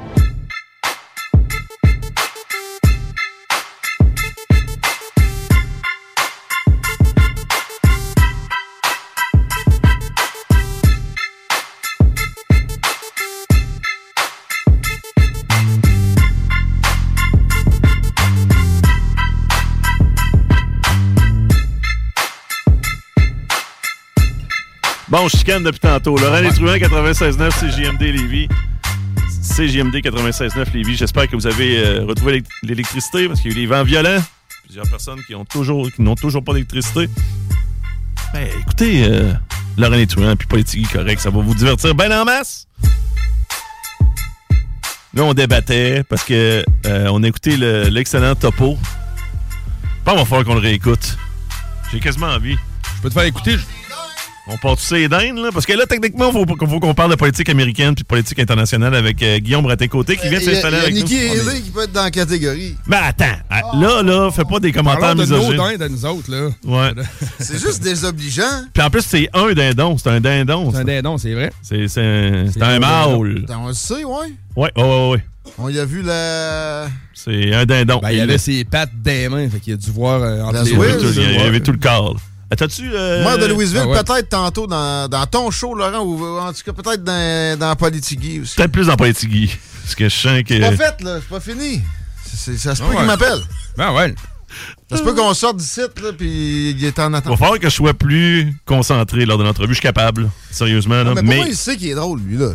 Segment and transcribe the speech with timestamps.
[25.19, 26.15] Bon, je chicane depuis tantôt.
[26.15, 28.47] Laurent Les Truands, 96.9, CJMD Lévis.
[29.41, 30.95] CJMD 96.9 Lévis.
[30.95, 33.83] J'espère que vous avez euh, retrouvé l'é- l'électricité parce qu'il y a eu des vents
[33.83, 34.21] violents.
[34.65, 37.09] Plusieurs personnes qui ont toujours, qui n'ont toujours pas d'électricité.
[38.31, 39.33] Ben, écoutez, euh,
[39.79, 42.67] Laurent Les Truands puis Politique correct, ça va vous divertir bien en masse.
[45.15, 48.77] Là, on débattait parce que euh, on a écouté le- l'excellent topo.
[50.05, 51.17] Pas va falloir qu'on le réécoute.
[51.91, 52.55] J'ai quasiment envie.
[52.97, 53.55] Je peux te faire écouter.
[54.49, 55.49] On part tous ces dindes, là?
[55.53, 58.39] Parce que là, techniquement, il faut, faut qu'on parle de politique américaine puis de politique
[58.39, 61.15] internationale avec euh, Guillaume Raté-Côté qui vient de a- s'installer il y a avec Nikki
[61.15, 61.49] nous.
[61.49, 62.75] Haley qui peut être dans la catégorie.
[62.87, 65.57] Mais attends, ah, là, là, fais pas des commentaires Parlons de nos misogynes.
[65.71, 66.49] dindes à nous autres, là.
[66.65, 67.03] Ouais.
[67.39, 68.63] C'est juste désobligeant.
[68.73, 69.97] Puis en plus, c'est un dindon.
[69.97, 70.71] C'est un dindon.
[70.71, 71.51] C'est un dindon, c'est vrai.
[71.61, 73.45] C'est un, un un mâle.
[73.49, 74.27] On le sait, ouais.
[74.55, 75.23] Ouais, ouais, ouais, ouais.
[75.57, 76.87] On y a vu la.
[77.13, 77.99] C'est un dindon.
[78.01, 80.63] Ben, il avait ses pattes des mains, fait qu'il a dû voir euh, entre La
[80.63, 81.13] les Zouille, deux.
[81.21, 82.13] Il y avait tout le corps.
[82.13, 82.19] là.
[82.49, 82.89] Ah, T'as-tu.
[82.93, 84.03] euh, Maire de Louisville, ah ouais.
[84.03, 88.39] peut-être tantôt dans, dans ton show, Laurent, ou en tout cas peut-être dans, dans Politigui
[88.41, 88.55] aussi.
[88.55, 89.59] Peut-être plus en politique.
[89.83, 90.53] Parce que je sens que.
[90.53, 91.19] C'est pas fait, là.
[91.19, 91.81] C'est pas fini.
[92.25, 92.97] C'est- c'est- ça se peut Ah ouais.
[92.97, 93.39] qu'il m'appelle.
[93.77, 94.15] Ben ouais.
[94.89, 97.37] Ça se peut qu'on sorte du site, là, puis il est en Il va attente.
[97.37, 99.69] falloir que je sois plus concentré lors de l'entrevue.
[99.73, 101.03] Je suis capable, sérieusement.
[101.03, 101.11] là.
[101.17, 102.51] Ah, mais mais il sait qu'il est drôle, lui, là?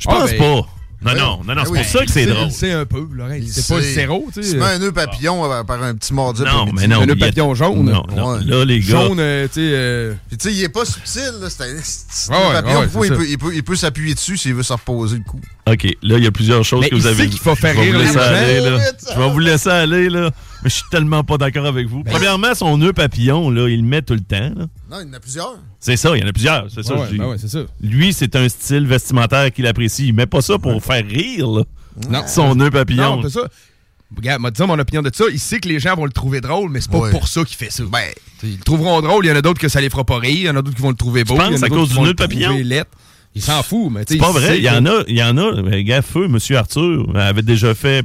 [0.00, 0.68] je pense Ah, ben- pas.
[1.02, 1.78] Non, non, non, non, ben c'est oui.
[1.80, 2.50] pour ça que c'est Il drôle.
[2.50, 3.32] sait un peu, Laurent.
[3.34, 4.50] Il C'est pas le zéro, tu Il sais.
[4.52, 7.02] se met un nœud papillon euh, par un petit mardi Non, mais non.
[7.02, 7.84] Un nœud papillon jaune.
[7.84, 8.32] Non, non.
[8.36, 8.44] Ouais.
[8.44, 8.86] Là, les gars.
[9.06, 9.60] Jaune, euh, tu sais.
[9.60, 11.48] euh, Puis tu sais, il est pas subtil, là.
[11.50, 12.78] C'est un Ah papillon.
[12.80, 13.16] ouais, Des fois, c'est il ça.
[13.16, 15.40] peut, il peut, il peut s'appuyer dessus s'il veut se reposer le coup.
[15.68, 17.80] OK, là, il y a plusieurs choses Mais que vous avez qu'il faut faire Je
[17.80, 18.24] vais rire vous les laisser gens.
[18.24, 18.78] aller, là.
[19.14, 20.30] Je vais vous laisser aller, là.
[20.62, 22.04] Mais je suis tellement pas d'accord avec vous.
[22.04, 24.52] Premièrement, son nœud papillon, là, il le met tout le temps.
[24.56, 24.66] là.
[24.90, 25.56] Non, il y en a plusieurs.
[25.80, 26.66] C'est ça, il y en a plusieurs.
[26.72, 27.18] C'est ça, ouais, je dis.
[27.18, 27.58] ben ouais, ça.
[27.82, 30.06] Lui, c'est un style vestimentaire qu'il apprécie.
[30.08, 31.62] Il met pas ça pour faire rire, là.
[32.10, 32.22] Non.
[32.28, 33.16] Son nœud papillon.
[33.16, 33.48] Non, c'est ça.
[34.16, 35.24] Regarde, m'a dit mon opinion de ça.
[35.32, 37.10] Il sait que les gens vont le trouver drôle, mais c'est pas Ouais.
[37.10, 37.82] pour ça qu'il fait ça.
[37.90, 37.98] Ben,
[38.44, 39.26] ils le trouveront drôle.
[39.26, 40.36] Il y en a d'autres que ça les fera pas rire.
[40.36, 41.34] Il y en a d'autres qui vont le trouver beau.
[41.34, 42.56] penses il y en a à cause du nœud papillon?
[43.36, 44.58] Il s'en fout, mais tu C'est pas vrai.
[44.58, 45.62] Il y en a, il y en a.
[45.62, 48.02] Mais, gars, feu, Monsieur Arthur avait déjà fait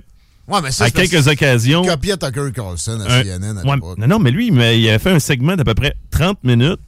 [0.47, 1.81] ouais, mais ça, à quelques occasions.
[1.81, 3.97] qu'il copiait Tucker Carlson à un- CNN à Ouais, l'époque.
[3.97, 6.79] non, non, mais lui, mais il a fait un segment d'à peu près 30 minutes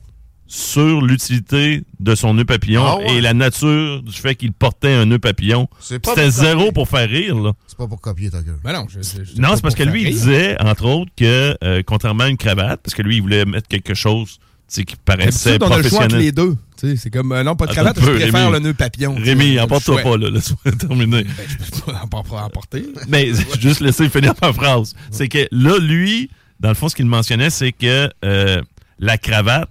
[0.46, 3.16] sur l'utilité de son nœud papillon Ah ouais?
[3.16, 5.68] et la nature du fait qu'il portait un nœud papillon.
[5.80, 6.30] C'était pour copier.
[6.31, 7.54] zéro pour faire rire, là.
[7.66, 8.52] C'est pas pour copier Tucker.
[8.64, 11.56] Ben non, je, je- je- Non, c'est parce que lui, il disait, entre autres, que
[11.64, 14.38] euh, contrairement à une cravate, parce que lui, il voulait mettre quelque chose
[14.70, 16.31] qui paraissait on a le choix entre les professionnel.
[16.34, 16.58] deux.
[16.83, 18.53] Tu C'est comme, euh, non, pas de Attends cravate, je peu, préfère Rémi.
[18.53, 19.16] le nœud papillon.
[19.16, 20.29] tu Rémi, emporte-toi pas, là.
[20.29, 21.23] Laisse-moi terminer.
[21.23, 22.85] Ben, je peux pas emporter.
[23.07, 24.94] Mais juste laisser finir ma phrase.
[25.09, 26.29] C'est que là, lui,
[26.59, 28.61] dans le fond, ce qu'il mentionnait, c'est que euh,
[28.99, 29.69] la cravate,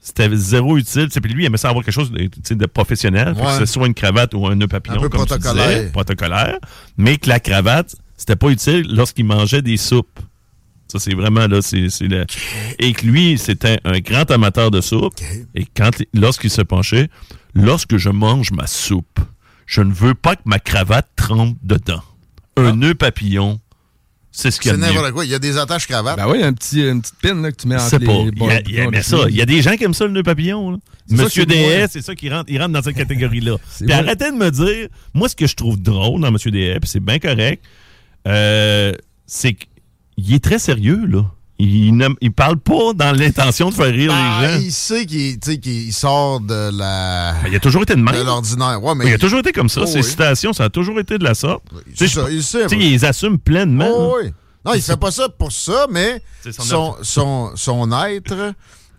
[0.00, 1.08] c'était zéro utile.
[1.10, 3.86] Tu Puis lui, il aimait ça avoir quelque chose de, tu professionnel, que ce soit
[3.86, 5.68] une cravate ou un nœud papillon, Un peu comme tu protocolaire.
[5.68, 6.58] disais, protocolaire,
[6.96, 10.18] mais que la cravate, c'était pas utile lorsqu'il mangeait des soupes.
[10.92, 12.26] Ça, c'est vraiment, là, c'est c'est le...
[12.78, 15.14] Et que lui, c'était un grand amateur de soupe.
[15.54, 17.08] Et quand, lorsqu'il se penchait,
[17.54, 19.18] lorsque je mange ma soupe,
[19.66, 22.02] je ne veux pas que ma cravate trempe dedans.
[22.58, 23.58] Un nœud papillon,
[24.30, 24.92] c'est ce qu'il y a C'est de mieux.
[24.94, 25.24] n'importe quoi.
[25.24, 26.16] Il y a des attaches cravates.
[26.16, 28.12] Ben oui, un petit, une petite pin là, que tu mets Je entre les pas.
[28.12, 29.34] Il y a, bras- il y a- bras mais de ça, chemise.
[29.34, 30.72] il y a des gens qui aiment ça, le nœud papillon.
[30.72, 30.76] là.
[31.10, 31.46] Monsieur.
[31.46, 33.56] DS, c'est ça qui rentre, il rentre dans cette catégorie-là.
[33.80, 36.88] Puis arrêtez de me dire, moi, ce que je trouve drôle dans Monsieur DS, puis
[36.90, 37.64] c'est bien correct,
[38.28, 38.92] euh,
[39.26, 39.56] c'est
[40.22, 41.24] qu'il est très sérieux, là.
[41.58, 44.58] Il, n'aime- il parle pas dans l'intention de faire rire Ah, les gens.
[44.64, 47.34] il sait qu'il qu'il sort de la.
[47.42, 48.14] Ben, il a toujours été de même.
[48.16, 48.82] de l'ordinaire.
[48.82, 49.82] Ouais, mais Mais il a toujours été comme ça.
[49.84, 50.04] Oh, Ses oui.
[50.04, 51.62] citations, ça a toujours été de la sorte.
[51.94, 52.66] C'est Tu sais, ça, il sait.
[52.72, 53.86] il les assume pleinement.
[53.88, 54.30] Oh, oui.
[54.64, 56.20] Non, il fait pas ça pour ça, mais
[56.50, 58.54] son son, son, son être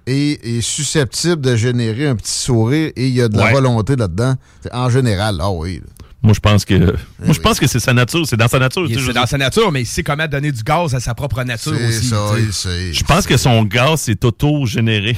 [0.06, 3.52] est, est susceptible de générer un petit sourire et il y a de la Ouais.
[3.54, 4.36] volonté là-dedans.
[4.72, 5.82] En général, ah oui.
[6.24, 6.74] Moi, je pense que.
[6.76, 8.26] Moi, je pense que c'est sa nature.
[8.26, 8.88] C'est dans sa nature.
[8.90, 11.74] C'est dans sa nature, mais il sait comment donner du gaz à sa propre nature
[11.78, 12.08] C'est aussi.
[12.08, 12.94] ça, il sait.
[12.94, 15.18] Je pense que son gaz c'est auto-généré.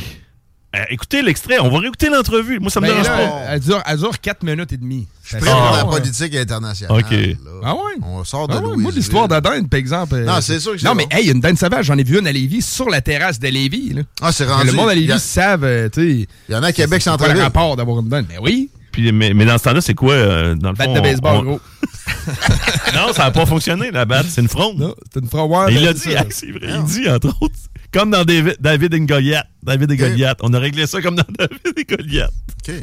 [0.76, 1.58] Euh, écoutez l'extrait.
[1.62, 2.60] On va réécouter l'entrevue.
[2.60, 3.42] Moi, ça me Ben dérange là, pas.
[3.50, 5.08] elle, dure, elle dure 4 minutes et demie.
[5.24, 6.00] Je suis prêt Ah, pour la ouais.
[6.02, 6.98] politique internationale.
[7.00, 7.12] Ok.
[7.12, 7.28] là.
[7.64, 7.94] Ah ouais?
[8.04, 10.18] On sort de Ah ouais, moi, l'histoire de dinde, par exemple.
[10.18, 11.06] Non, c'est sûr que c'est Non, bon.
[11.10, 13.48] mais hey, une dinde sauvage, j'en ai vu une à Lévis sur la terrasse de
[13.48, 13.94] Lévis.
[13.94, 14.02] Là.
[14.22, 14.66] Ah, c'est rendu.
[14.68, 16.28] le monde à Lévis a- savent, euh, tu sais.
[16.50, 17.42] Il y en a à Québec c'est le centre-ville.
[17.42, 18.26] rapport d'avoir une dinde?
[18.28, 18.70] Ben oui.
[18.96, 20.94] Puis, mais, mais dans ce temps-là, c'est quoi, euh, dans le Batte fond?
[20.96, 21.60] de baseball, on- gros.
[22.94, 24.28] Non, ça n'a pas fonctionné, la batte.
[24.30, 24.78] C'est une fronde.
[24.80, 25.70] Non, c'est une fraude.
[25.70, 26.00] il l'a dit,
[26.30, 26.70] c'est vrai.
[26.78, 27.56] Il dit, entre autres,
[27.92, 29.48] comme dans David, David et Goliath.
[29.64, 30.38] David et Goliath.
[30.42, 32.32] On a réglé ça comme dans David et Goliath.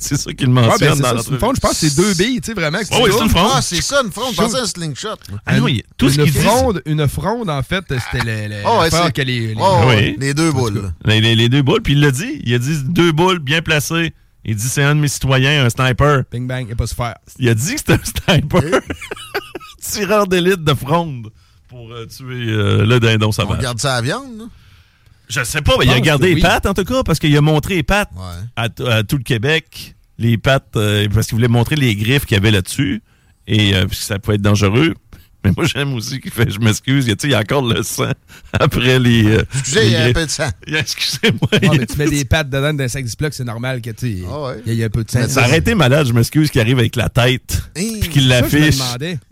[0.00, 1.56] C'est ça qu'il Ouais, mentionne ben, c'est dans ça, une fronde.
[1.56, 2.78] Je pense que c'est deux billes, tu sais, vraiment.
[2.78, 3.50] que Ouais, oui, c'est une fronde.
[3.54, 4.32] Ah, c'est ça, une fronde.
[4.32, 5.08] Je pensais à un slingshot.
[5.46, 6.38] Ah non, il- tout ce une qu'il dit.
[6.40, 8.90] fronde, une fronde, en fait, c'était le, le, Oh, ouais,
[9.24, 10.16] les, les- Oh, ouais, Oui.
[10.20, 10.92] Les deux boules.
[11.06, 12.40] Les, les- les deux boules, puis il l'a dit.
[12.44, 14.12] Il a dit deux boules bien placées.
[14.44, 16.22] Il dit c'est un de mes citoyens, un sniper.
[16.30, 17.14] Bing bang, il peut pas se faire.
[17.38, 18.62] Il a dit que c'était un sniper.
[19.80, 21.30] Tireur d'élite de fronde
[21.68, 23.60] pour euh, tuer euh, le dindon On sauvage.
[23.60, 24.44] garde ça à la viande, là?
[25.28, 26.40] Je sais pas, mais il a gardé les oui.
[26.42, 28.68] pattes en tout cas, parce qu'il a montré les pattes Ouais.
[28.86, 29.94] à, tout le Québec.
[30.18, 33.02] Les pattes, euh, parce qu'il voulait montrer les griffes qu'il y avait là-dessus.
[33.46, 34.94] Et euh, puis ça pouvait être dangereux.
[35.44, 37.34] Mais moi, j'aime aussi qu'il fait, je m'excuse, il y a- tu sais, il y
[37.34, 38.10] a encore le sang
[38.52, 39.24] après les.
[39.26, 40.48] euh, Excusez, les il y a un peu de sang.
[40.66, 41.48] Excusez-moi.
[41.52, 44.40] Ah, mais tu mets des pattes dedans d'un sac Ziploc, c'est normal que tu Ah
[44.42, 44.62] ouais.
[44.64, 45.26] il y a- il y, a un peu de sang.
[45.28, 47.62] Ça aurait été malade, je m'excuse, qu'il arrive avec la tête.
[47.74, 48.78] Hey, Puis qu'il l'affiche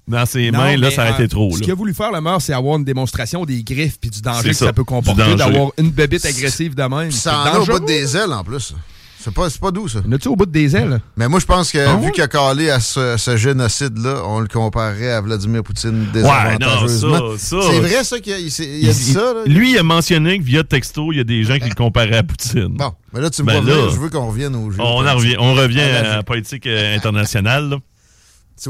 [0.09, 1.55] dans ses Non, mains, là, ça aurait euh, été trop.
[1.55, 4.21] Ce qu'il a voulu faire, le meurtre, c'est avoir une démonstration des griffes puis du
[4.21, 7.11] danger que ça, ça, peut comporter, d'avoir une bébite agressive de même.
[7.13, 7.79] Ça en a au dangereux.
[7.81, 8.75] bout des ailes, en plus.
[9.23, 9.99] C'est pas, c'est pas doux, ça.
[10.11, 10.99] A-tu au bout des ailes?
[11.17, 12.11] Mais moi, je pense que, Ah vu ouais?
[12.13, 16.13] qu'il a calé à ce, ce génocide-là, on le comparerait à Vladimir Poutine Ouais, non,
[16.13, 17.37] désavantageusement.
[17.37, 17.67] ça, ça.
[17.71, 19.41] C'est vrai, ça, qu'il a, il s'est- il a dit Il- ça, là?
[19.47, 22.17] Lui, il a mentionné que via texto, il y a des gens qui le comparaient
[22.17, 22.69] à Poutine.
[22.69, 24.79] Bon, mais là, tu me Ben vois là, je veux qu'on revienne au jeu.
[24.81, 27.69] On, en revient, on revient Ah, à la la politique euh, internationale.
[27.69, 27.77] là.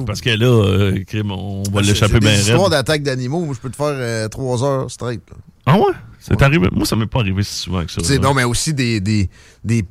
[0.06, 2.70] Parce que là, euh, crime, on va J'ai- l'échapper bien raide.
[2.70, 5.20] d'attaque d'animaux, moi, je peux te faire euh, trois heures straight.
[5.30, 5.36] là.
[5.66, 5.92] Ah ouais?
[6.18, 6.68] C'est arrivé.
[6.72, 8.18] Moi, ça m'est pas arrivé si souvent que ça.
[8.18, 9.28] Non, mais aussi des, des,
[9.64, 9.84] des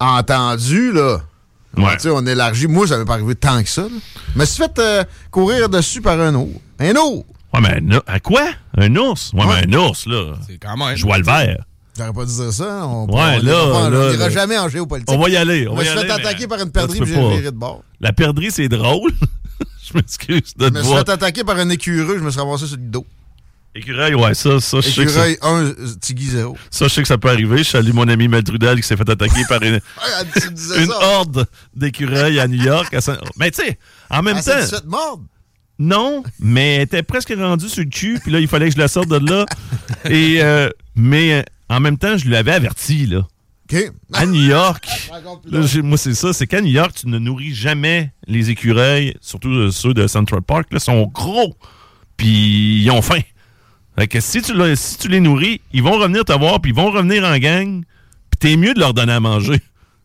[0.00, 1.18] entendus, là.
[1.76, 1.94] Ouais.
[1.96, 2.66] Tu sais, on élargit.
[2.68, 3.82] Moi, ça m'est pas arrivé tant que ça.
[3.82, 3.88] Là.
[4.34, 6.50] Je me suis fait euh, courir dessus par un ours.
[6.78, 7.24] Un ours!
[7.52, 8.46] Ouais, mais un ours- à quoi?
[8.78, 9.32] Un ours?
[9.34, 9.66] Ouais, Ouais.
[9.66, 10.34] mais un ours, là.
[10.46, 10.96] C'est quand même.
[10.96, 11.64] Je vois le vert.
[11.98, 12.82] J'aurais pas dire ça.
[12.82, 12.84] hein.
[12.86, 15.14] On, Ouais, n'ira jamais en géopolitique.
[15.14, 15.66] On va y aller.
[15.68, 17.14] On Je va me y suis aller, fait mais- attaquer par une perdrix peux j'ai
[17.14, 17.82] viré de bord.
[18.00, 19.12] La perdrix, c'est drôle.
[19.82, 22.40] je m'excuse de Je te me suis fait attaquer par un écureuil, je me suis
[22.40, 23.06] ramassé sur le dos.
[23.76, 26.56] Écureuil, ouais, ça, ça, je sais que ça, Écureuil 1, Tigui 0.
[26.70, 27.58] ça, je sais que ça peut arriver.
[27.58, 29.80] Je salue mon ami Meltrudel qui s'est fait attaquer par une,
[30.78, 32.92] une horde d'écureuils à New York.
[32.94, 33.78] à Saint- Mais tu sais,
[34.10, 35.24] en même Elle temps, s'est fait mordre.
[35.78, 38.78] non, mais elle était presque rendue sur le cul, puis là, il fallait que je
[38.78, 39.44] la sorte de là.
[40.06, 43.26] Et, euh, mais en même temps, je lui avais averti, là.
[44.14, 44.86] À New York,
[45.50, 49.50] là, moi, c'est ça, c'est qu'à New York, tu ne nourris jamais les écureuils, surtout
[49.50, 51.56] euh, ceux de Central Park, là, sont gros,
[52.16, 53.20] puis ils ont faim.
[53.98, 56.72] Fait que si tu, le- si tu les nourris, ils vont revenir te voir, puis
[56.72, 57.82] ils vont revenir en gang,
[58.30, 59.60] puis t'es mieux de leur donner à manger.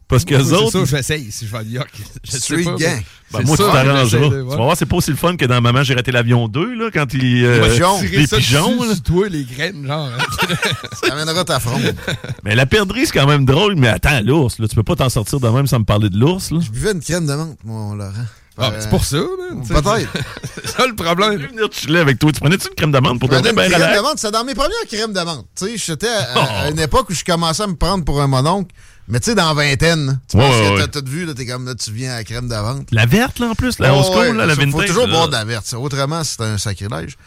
[0.07, 1.89] Parce que Oui, eux c'est autres, ça, j'essaye si je vais à New York.
[2.25, 2.77] Je pas, gang.
[2.79, 4.27] ben, c'est moi, tu ça, t'arrangeras.
[4.29, 4.75] Tu vas voir.
[4.77, 7.45] c'est pas aussi le fun que dans Maman, j'ai raté l'avion 2, là, quand ils.
[7.45, 8.01] euh, pigeons.
[8.11, 8.93] les ça pigeons, dessus là.
[8.95, 10.09] sur toi, les graines, genre.
[11.01, 11.95] Ça amènera ta fronde.
[12.43, 15.07] Mais la perdrix, c'est quand même drôle, mais attends, l'ours, là, tu peux pas t'en
[15.09, 16.59] sortir de même sans me parler de l'ours, là.
[16.61, 18.11] Je buvais une crème de menthe, mon Laurent.
[18.57, 19.65] Ah, Euh, c'est pour ça, man.
[19.67, 20.09] Peut-être.
[20.55, 21.37] C'est ça le Je problème.
[21.37, 22.31] vais venir chiller avec toi.
[22.31, 24.01] Tu prenais-tu une crème d'amande pour Je une bien crème de relax?
[24.01, 24.19] menthe.
[24.19, 25.45] C'est dans mes premières crèmes de menthe.
[25.57, 28.27] Tu sais, j'étais à, à une époque où je commençais à me prendre pour un
[28.27, 28.73] mononcle.
[29.07, 31.45] Mais tu sais, dans vingtaine, tu Ouais, penses ouais, que t'as tout vu, là, t'es
[31.45, 32.87] comme là, tu viens à la crème de menthe.
[32.91, 34.81] La verte, là, en plus, la Oh, ouais, là, la faut- vintage.
[34.81, 35.13] Faut toujours là.
[35.13, 35.73] boire de la verte.
[35.77, 37.17] Autrement, c'est un sacrilège.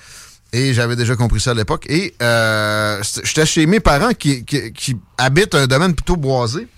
[0.52, 1.84] Et j'avais déjà compris ça à l'époque.
[1.88, 6.68] Et euh, j'étais chez mes parents qui, qui, qui habitent un domaine plutôt boisé.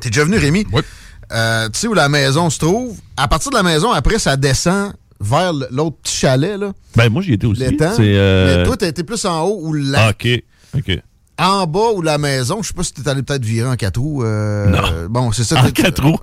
[0.00, 0.66] T'es déjà venu, Rémi?
[0.72, 0.82] Oui.
[1.32, 2.96] Euh, tu sais où la maison se trouve?
[3.16, 6.72] À partir de la maison, après, ça descend vers l'autre petit chalet, là.
[6.96, 7.60] Ben, moi, j'y étais aussi.
[7.60, 7.92] L'étang.
[7.98, 10.10] Euh, Mais toi, t'as été plus en haut ou le Ah.
[10.10, 10.28] OK.
[10.76, 10.98] OK.
[11.40, 14.00] En bas ou la maison, je sais pas si t'es allé peut-être virer en quatre
[14.00, 14.24] roues.
[14.24, 15.06] euh, Non.
[15.08, 15.62] Bon, c'est ça.
[15.62, 16.18] En quatre roues.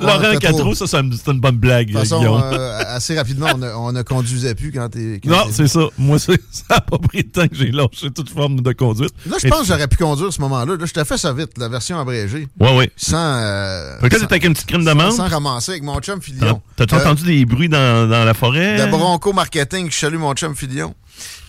[0.00, 0.74] ouais, en Laurent quatre quatre roues.
[0.74, 2.40] ça, c'est une bonne blague, De toute façon, Guillaume.
[2.42, 5.20] euh, assez rapidement, on ne on ne conduisait plus quand t'es.
[5.24, 5.82] Non, c'est ça.
[5.98, 9.12] Moi, c'est- ça n'a pas pris de temps que j'ai lâché toute forme de conduite.
[9.30, 10.74] Là, je pense que j'aurais pu conduire à ce moment-là.
[10.76, 12.48] Là, je t'ai fait ça vite, la version abrégée.
[12.58, 12.90] Ouais, ouais.
[12.96, 13.16] Sans.
[13.18, 15.12] Euh, Fait que sans- t'étais avec une petite crème sans, d'amande.
[15.12, 16.60] sans ramasser avec mon chum Filion.
[16.74, 18.84] T'as-tu Euh, entendu des bruits dans, dans la forêt?
[18.84, 20.92] De Bronco Marketing, je salue mon chum Filion.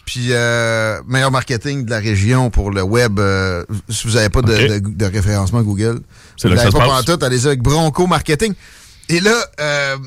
[0.07, 3.19] Puis, euh, meilleur marketing de la région pour le web.
[3.19, 4.81] euh, si vous n'avez pas de, Ok.
[4.81, 5.99] de- de référencement Google,
[6.37, 7.05] C'est vous ça pas passe.
[7.05, 8.53] pantoute, allez-y avec Bronco Marketing.
[9.09, 9.97] Et là, euh,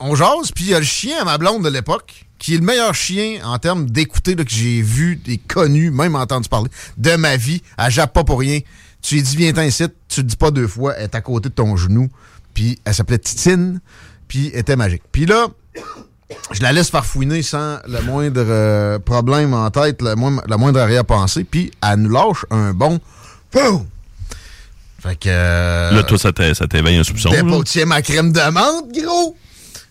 [0.00, 2.58] on jase, puis il y a le chien à ma blonde de l'époque, qui est
[2.58, 7.14] le meilleur chien en termes d'écouter que j'ai vu et connu, même entendu parler, de
[7.16, 7.62] ma vie.
[7.76, 8.60] Elle jappe pas pour rien.
[9.02, 11.50] Tu lui dis, viens-t'en ici, tu le dis pas deux fois, elle est à côté
[11.50, 12.08] de ton genou.
[12.54, 13.78] Puis elle s'appelait Titine,
[14.26, 15.02] puis elle était magique.
[15.12, 15.48] Puis là,
[16.52, 21.44] je la laisse farfouiner sans le moindre euh, problème en tête, la, moindre- moindre arrière-pensée,
[21.44, 23.00] puis elle nous lâche un bon...
[23.52, 23.86] Boum!
[25.02, 25.28] Fait que...
[25.28, 27.30] euh, Là, toi, ça t'é- ça t'éveille un soupçon.
[27.30, 27.42] T'es
[27.84, 29.36] ma crème de menthe, gros!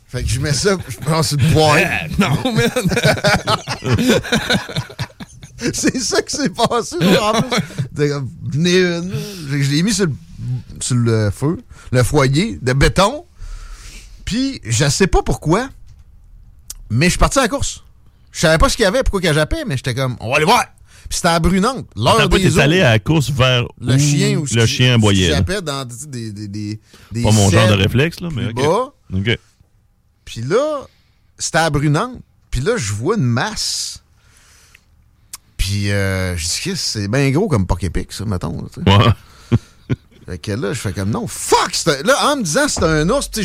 [0.07, 2.09] Fait que je mets ça, je pense, le poêle.
[2.19, 2.71] non, man.
[5.73, 6.95] C'est ça qui s'est passé,
[7.95, 9.11] comme, venez une.
[9.49, 10.11] Je je l'ai mis sur le,
[10.79, 11.57] sur le feu,
[11.91, 13.25] le foyer de béton.
[14.25, 15.69] Puis, je sais pas pourquoi,
[16.91, 17.83] mais je suis parti à la course.
[18.31, 20.35] Je savais pas ce qu'il y avait, pourquoi que j'appelais, mais j'étais comme, on va
[20.35, 20.65] aller voir.
[21.09, 24.45] Puis c'était à Brunante, l'heure des t'es allé à la course vers Le chien ou
[24.51, 25.29] le chien aboyait.
[25.29, 26.79] J'appelle dans sais, des, des, des,
[27.11, 28.55] des Pas mon genre de réflexe, là, mais OK.
[28.55, 29.35] bas.
[30.25, 30.81] Puis là,
[31.37, 32.19] c'était à Brunante.
[32.49, 34.03] Puis là, je vois une masse.
[35.57, 38.67] Puis euh, je dis, c'est bien gros comme Poképic, ça, mettons.
[38.73, 38.81] sais.
[38.89, 39.57] Ouais.
[40.25, 41.73] Fait que là, je fais comme non, fuck!
[42.05, 43.43] Là, en me disant c'est un ours, tu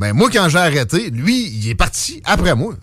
[0.00, 2.74] Ben, moi, quand j'ai arrêté, lui, il est parti après moi.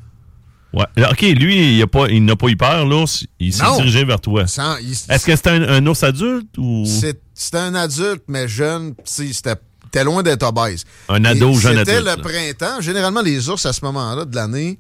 [0.72, 0.86] Ouais.
[0.96, 3.26] Là, OK, lui, il n'a pas eu peur, l'ours.
[3.40, 4.44] Il s'est dirigé vers toi.
[4.44, 6.86] Est-ce que c'était un, un ours adulte ou?
[6.86, 9.56] C'était un adulte, mais jeune, c'était
[9.86, 10.84] c'était loin d'être obèse.
[11.08, 12.06] un ado Et jeune C'était adulte?
[12.06, 12.18] le là?
[12.18, 12.82] printemps.
[12.82, 14.80] Généralement, les ours, à ce moment-là de l'année,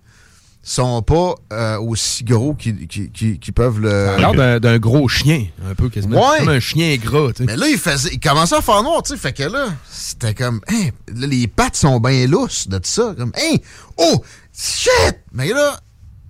[0.69, 3.89] sont pas euh, aussi gros qu'ils qu'ils- qu'ils- qu'ils peuvent le...
[3.89, 6.29] Ça a d'un- gros chien, un peu quasiment.
[6.29, 6.39] Ouais.
[6.39, 7.43] Comme un chien gras, tu sais.
[7.45, 9.17] Mais là, il, faisait, il commençait à faire noir, tu sais.
[9.17, 13.15] Fait que là, c'était comme, hein, là, les pattes sont bien lousses de tout ça.
[13.17, 13.55] Comme, hein,
[13.97, 14.21] oh,
[14.53, 15.17] shit!
[15.31, 15.79] Mais là,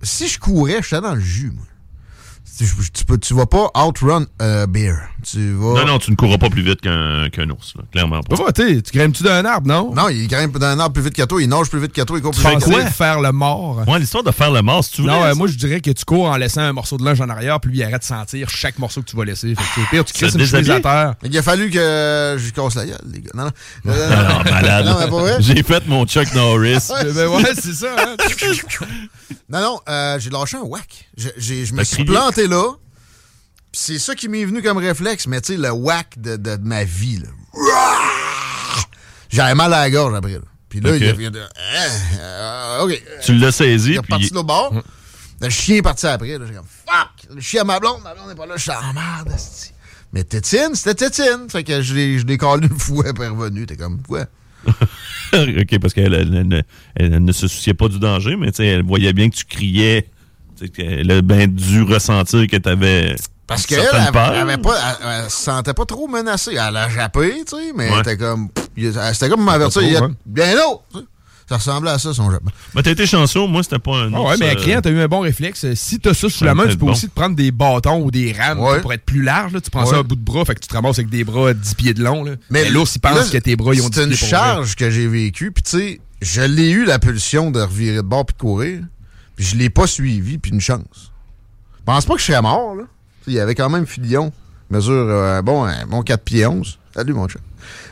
[0.02, 1.64] si je courais, j'étais dans le jus, moi.
[2.56, 4.96] Tu, tu, peux, tu vas pas outrun a bear.
[5.30, 5.74] Tu vas.
[5.74, 7.82] Non, non, tu ne courras pas plus vite qu'un qu'un ours, là.
[7.92, 8.36] clairement pas.
[8.36, 9.94] Pourquoi, tu grimpes-tu d'un arbre, non?
[9.94, 12.18] Non, il grimpe d'un arbre plus vite que toi, il nage plus vite que toi,
[12.18, 12.80] il court plus vite que quoi?
[12.80, 12.90] toi.
[12.90, 13.82] faire le mort?
[13.86, 15.08] Ouais, l'histoire de faire le mort, si tu veux.
[15.08, 17.28] Non, euh, moi, je dirais que tu cours en laissant un morceau de linge en
[17.28, 19.54] arrière, puis lui, il arrête de sentir chaque morceau que tu vas laisser.
[19.54, 21.14] Fait que, au pire, tu crisses une chemise à terre.
[21.22, 23.30] Il a fallu que je lui casse la gueule, les gars.
[23.34, 23.50] Non, non.
[23.88, 24.86] Euh, malade.
[24.86, 25.36] non, mais pas vrai?
[25.40, 26.88] J'ai fait mon Chuck Norris.
[26.90, 27.12] Ouais.
[27.18, 28.16] Ben ouais, c'est ça, hein?
[29.50, 31.08] Non, non, euh, j'ai lâché un whack.
[31.16, 32.74] Je, me suis planté là.
[33.72, 36.84] C'est ça qui m'est venu comme réflexe, mais tu sais, le whack de, de ma
[36.84, 37.18] vie.
[37.18, 37.28] Là.
[39.30, 40.32] J'avais mal à la gorge après.
[40.32, 40.38] Là.
[40.68, 41.42] Puis là, il a fait de.
[42.84, 43.02] OK.
[43.24, 44.74] Tu l'as saisi, Il est puis de bord.
[45.40, 46.38] Le chien est parti après.
[46.38, 46.46] là.
[46.46, 47.34] J'ai comme fuck!
[47.34, 49.32] Le chien à ma blonde, ma blonde n'est pas là, je suis en merde.
[50.12, 51.48] Mais Tétine, c'était Tétine.
[51.50, 53.66] Fait que je l'ai je l'ai collé une fois, elle est revenue.
[53.66, 54.24] T'es comme, quoi?
[54.66, 56.64] OK, parce qu'elle elle-
[56.96, 59.44] elle- ne se souciait pas du danger, mais tu sais, elle voyait bien que tu
[59.44, 60.08] criais.
[60.58, 63.14] Tu sais, Elle a bien dû ressentir que tu avais.
[63.48, 66.52] Parce qu'elle, elle, elle avait pas, elle, elle se sentait pas trop menacée.
[66.52, 67.94] Elle a jappé, tu sais, mais Ouais.
[67.94, 68.48] elle était comme.
[68.76, 69.82] C'était comme m'avertir.
[69.82, 70.12] il y a hein.
[70.24, 70.82] bien l'eau!
[71.48, 72.50] Ça ressemblait à ça, son jappement.
[72.74, 74.12] Mais t'as été chanceux, moi, c'était pas un.
[74.12, 75.64] Ah ouais, mais euh, a eu un bon réflexe.
[75.76, 76.92] Si t'as ça sous Ça la main, tu peux bon.
[76.92, 78.82] aussi te prendre des bâtons ou des rames Ouais.
[78.82, 79.54] pour être plus large.
[79.54, 79.60] là.
[79.62, 79.98] Tu prends ça Ouais.
[80.00, 81.94] à bout de bras, fait que tu te ramasses avec des bras à 10 pieds
[81.94, 82.22] de long.
[82.24, 82.32] Là.
[82.50, 84.18] Mais, Mais l'ours, il pense là, que tes bras, ils ont 10 C'est une pieds
[84.18, 84.36] pour vrai.
[84.46, 88.02] charge que j'ai vécue, puis tu sais, je l'ai eu la pulsion de revirer de
[88.02, 88.80] bord puis de courir,
[89.34, 90.82] puis je l'ai pas suivi, puis une chance.
[91.78, 92.84] Je pense pas que je serais mort, là.
[93.28, 94.32] Il y avait quand même Filion,
[94.70, 96.78] mesure, euh, bon, un bon 4 pieds 11.
[96.94, 97.38] Salut, mon chat.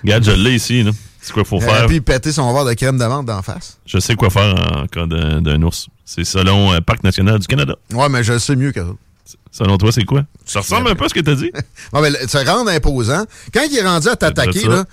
[0.03, 0.91] Regarde, je l'ai ici, là.
[1.21, 1.87] C'est quoi qu'il faut Euh, faire?
[1.87, 3.79] puis péter son verre de crème d'amande d'en face.
[3.85, 5.89] Je sais quoi faire en cas d'un ours.
[6.05, 7.75] C'est selon euh, Parc national du Canada.
[7.93, 9.35] Ouais, mais je le sais mieux que ça.
[9.51, 10.23] Selon toi, c'est quoi?
[10.45, 11.51] Ça ressemble un peu à ce que t'as dit?
[11.93, 13.25] Ouais, mais le- ça rend imposant.
[13.53, 14.85] Quand il est rendu à t'attaquer, là,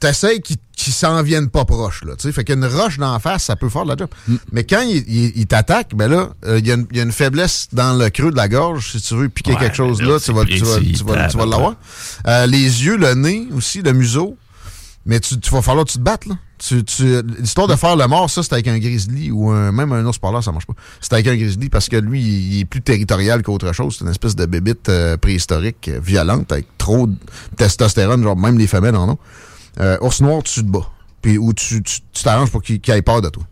[0.00, 2.04] t'essayes qu'il qu'il s'en vienne pas proche.
[2.04, 2.32] Là, tu sais.
[2.32, 4.08] fait qu'une roche d'en face, ça peut faire de la job.
[4.28, 4.36] Mm.
[4.52, 7.00] Mais quand il, il- il t'attaque, ben là, euh, il y, a une- il y
[7.00, 8.92] a une faiblesse dans le creux de la gorge.
[8.92, 11.36] Si tu veux piquer Ouais, quelque chose là, tu vas, tu vas, tu vas, tu
[11.36, 11.74] vas l'avoir.
[12.28, 14.36] Euh, les yeux, le nez aussi, le museau.
[15.04, 16.36] Mais tu, tu vas falloir que tu te battes, là.
[16.58, 19.90] Tu, tu, L'histoire de faire le mort, ça, c'est avec un grizzly ou un, même
[19.92, 20.74] un ours polaire, ça marche pas.
[21.00, 23.96] C'est avec un grizzly parce que lui, il, il est plus territorial qu'autre chose.
[23.98, 27.14] C'est une espèce de bébite euh, préhistorique, euh, violente, avec trop de
[27.56, 29.18] testostérone, genre même les femelles en ont.
[29.80, 30.88] Euh, ours noir, tu te bats.
[31.22, 31.82] Puis, ou tu
[32.22, 33.42] t'arranges pour qu'il qu'il ait peur de toi.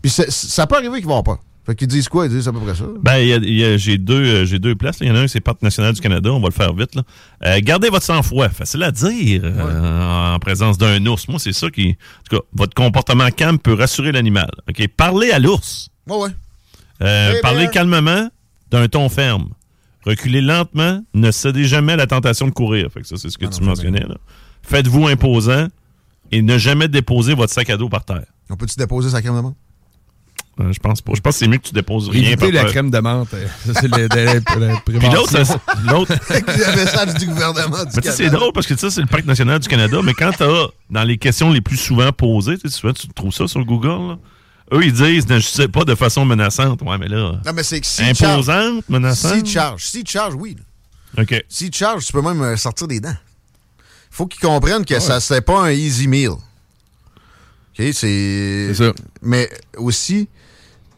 [0.00, 1.38] Puis ça peut arriver qu'il va avoir peur.
[1.64, 2.26] Fait qu'ils disent quoi?
[2.26, 2.84] Ils disent à peu près ça.
[3.00, 4.98] Ben, j'ai deux, euh, j'ai deux places.
[5.00, 6.32] Il y en a un, c'est Parc national du Canada.
[6.32, 6.96] On va le faire vite.
[6.96, 7.02] Là.
[7.44, 8.48] Euh, gardez votre sang-froid.
[8.48, 11.28] Facile à dire euh, en présence d'un ours.
[11.28, 11.90] Moi, c'est ça qui.
[11.90, 14.50] En tout cas, votre comportement calme peut rassurer l'animal.
[14.68, 14.88] OK?
[14.96, 15.88] Parlez à l'ours.
[16.08, 16.30] Ouais, ouais.
[17.00, 17.68] Eh parlez bien.
[17.68, 18.28] calmement,
[18.72, 19.50] d'un ton ferme.
[20.04, 21.00] Reculez lentement.
[21.14, 22.90] Ne cédez jamais à la tentation de courir.
[22.92, 24.00] Fait que ça, c'est ce que tu mentionnais.
[24.00, 24.16] Là.
[24.62, 25.68] Faites-vous imposant
[26.30, 28.24] et ne jamais déposer votre sac à dos par terre.
[28.50, 29.56] On peut-tu déposer sa crème de menthe?
[30.60, 31.12] Euh, je pense pas.
[31.14, 32.70] Je pense que c'est mieux que tu déposes rien par Éviter la terre.
[32.72, 33.32] crème de menthe.
[33.32, 35.38] euh, Ça, c'est le- de la, la Puis l'autre,
[35.90, 39.00] l'autre, le message du gouvernement du Mais tu sais, c'est drôle parce que ça, c'est
[39.00, 42.58] le Parc national du Canada, mais quand t'as dans les questions les plus souvent posées,
[42.58, 44.18] tu sais, souvent tu trouves ça sur Google, là,
[44.74, 46.82] eux, ils disent, ne sais pas de façon menaçante.
[46.82, 49.42] Ouais, mais là, Non, mais c'est que charge, imposante, menaçante?
[49.44, 50.56] te charge, s'il te charge, oui.
[51.16, 51.22] là.
[51.22, 51.44] OK.
[51.48, 53.16] Te charge, tu peux même euh, sortir des dents.
[54.12, 56.30] Faut qu'ils comprennent que ça c'est pas un easy meal.
[56.30, 56.38] OK?
[57.76, 57.92] C'est.
[57.92, 58.92] C'est ça.
[59.22, 60.28] Mais aussi,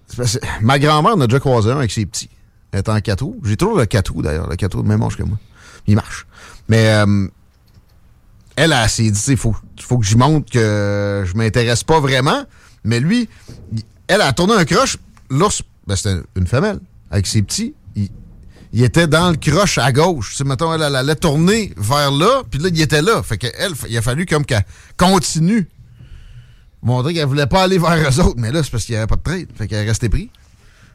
[0.09, 2.29] c'est parce que ma grand-mère en a déjà croisé un avec ses petits.
[2.73, 3.41] Elle est en 4 roues.
[3.45, 4.49] J'ai toujours le 4 roues, d'ailleurs.
[4.49, 5.39] Le 4 roues, même âge que moi.
[5.87, 6.27] Il marche.
[6.69, 7.29] Mais euh,
[8.57, 12.45] elle, elle s'est dit, il faut, faut que j'y montre que je m'intéresse pas vraiment.
[12.83, 13.29] Mais lui,
[14.09, 14.99] elle a tourné un croche.
[15.31, 16.81] L'ours, ben, c'était une femelle
[17.11, 17.75] avec ses petits.
[18.77, 20.35] Il, était dans le croche à gauche.
[20.37, 23.23] Sais, mettons, elle, elle allait tourner vers là, puis là, il était là.
[23.23, 24.65] Fait que elle, il a fallu comme qu'elle
[24.97, 25.69] continue.
[26.83, 29.07] Montrer qu'elle voulait pas aller vers eux autres, mais là, c'est parce qu'il n'y avait
[29.07, 29.47] pas de trade.
[29.57, 30.29] Fait qu'elle est restée prise.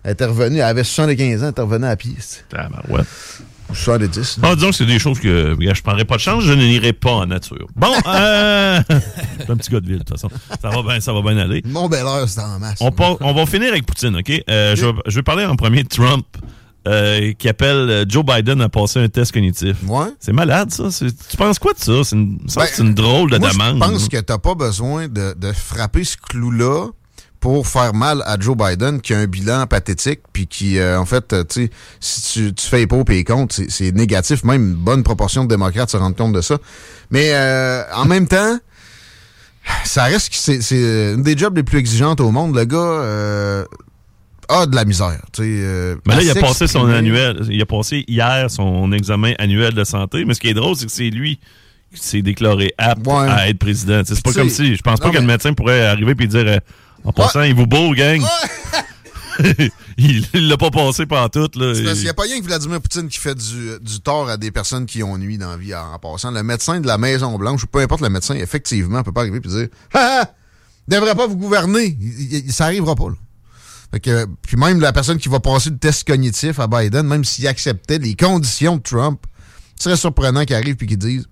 [0.04, 2.16] Elle était revenue, elle avait 75 ans, elle était revenue à pied.
[2.20, 3.08] c'est- Tabarouette.
[3.70, 4.38] Ou 70.
[4.42, 4.50] là.
[4.52, 7.12] Ah, disons que c'est des choses que je prendrais pas de chance, je n'irai pas
[7.12, 7.68] en nature.
[7.76, 8.82] Bon, euh,
[9.48, 10.30] un petit gars de ville, de toute façon.
[10.62, 11.62] Ça va bien, ça va bien aller.
[11.66, 12.78] Mon bel heure, c'est en masse.
[12.82, 14.32] On, part- on va finir avec Poutine, OK?
[14.50, 16.26] Euh, je, vais, je vais parler en premier de Trump,
[16.88, 19.78] euh, qui appelle euh, Joe Biden à passer un test cognitif.
[19.88, 20.08] Ouais.
[20.20, 20.86] C'est malade, ça.
[21.30, 22.04] Tu penses quoi de ça?
[22.04, 23.76] C'est une, Ben, une drôle de Moi, demande.
[23.76, 26.88] Je pense que t'as pas besoin de, de frapper ce clou-là
[27.40, 31.06] pour faire mal à Joe Biden, qui a un bilan pathétique, puis qui, euh, en
[31.06, 31.72] fait, tu sais,
[32.02, 34.44] si tu, tu fais les pour et les contre, c'est- négatif.
[34.44, 36.58] Même une bonne proportion de démocrates se rendent compte de ça.
[37.12, 38.58] Mais euh, en même temps,
[39.86, 42.56] ça reste que c'est c'est une des jobs les plus exigeantes au monde.
[42.56, 43.64] Le gars euh,
[44.50, 45.22] a de la misère.
[45.32, 47.46] tu sais, euh, Mais là, il a passé son annuel.
[47.50, 50.26] Il a passé hier son examen annuel de santé.
[50.26, 51.40] Mais ce qui est drôle, c'est que c'est lui
[51.96, 53.14] qui s'est déclaré apte Ouais.
[53.30, 54.02] à être président.
[54.06, 54.76] C'est pas comme si.
[54.76, 56.60] Je pense pas non, que le mais- médecin pourrait arriver et dire euh,
[57.04, 58.22] En passant, il vous beau, gang.
[59.98, 61.50] il l'a pas passé par tout.
[61.56, 61.74] Là.
[61.74, 64.52] Qu'il n'y a pas rien que Vladimir Poutine qui fait du, du tort à des
[64.52, 66.32] personnes qui ont nuit dans la vie en, en passant.
[66.32, 69.48] Le médecin de la Maison-Blanche, ou peu importe le médecin, effectivement, peut pas arriver et
[69.48, 70.30] dire Ah ah,
[70.88, 71.98] devrait pas vous gouverner.
[72.02, 73.10] Il- il- ça arrivera pas.
[73.10, 73.16] là.
[73.92, 77.24] Fait que, puis même la personne qui va passer le test cognitif à Biden, même
[77.24, 79.20] s'il acceptait les conditions de Trump,
[79.76, 81.28] ce serait surprenant qu'il arrive et qu'il dise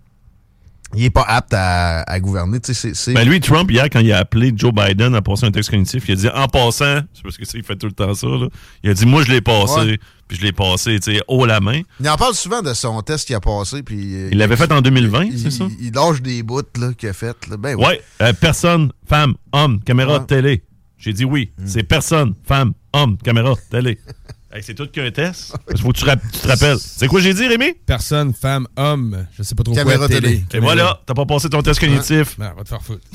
[0.96, 2.60] il est pas apte à, à gouverner.
[2.64, 5.70] C'est- Ben lui, Trump, hier, quand il a appelé Joe Biden à passer un texte
[5.70, 8.14] cognitif, il a dit en passant, c'est parce que ça, il fait tout le temps
[8.14, 8.48] ça, là.
[8.84, 10.00] Il a dit moi je l'ai passé, Ouais.
[10.30, 10.98] puis je l'ai passé,
[11.28, 11.82] haut la main.
[12.00, 13.84] il en parle souvent de son test qu'il a passé.
[13.84, 15.66] Puis, euh, Il l'avait fait en 2020, il, c'est ça?
[15.82, 17.36] il- lâche des bouts là, qu'il a fait.
[17.50, 17.58] là.
[17.58, 17.86] Ben oui.
[17.86, 20.20] Ouais, euh, personne, femme, homme, caméra, Ouais.
[20.22, 20.26] Hmm.
[20.26, 20.64] télé.
[20.98, 21.52] J'ai dit oui.
[21.66, 24.00] C'est personne, femme, homme, caméra, télé.
[24.50, 25.54] Hey, c'est tout qu'un test.
[25.72, 26.08] Il faut que tu, te
[26.48, 26.78] rappelles.
[26.80, 27.74] C'est quoi j'ai dit, Rémi?
[27.86, 30.22] Personne, femme, homme, je sais pas trop Caméra quoi, télé.
[30.22, 30.46] télé.
[30.54, 33.06] Et voilà, t'as pas passé ton test cognitif Ben, va te faire foutre.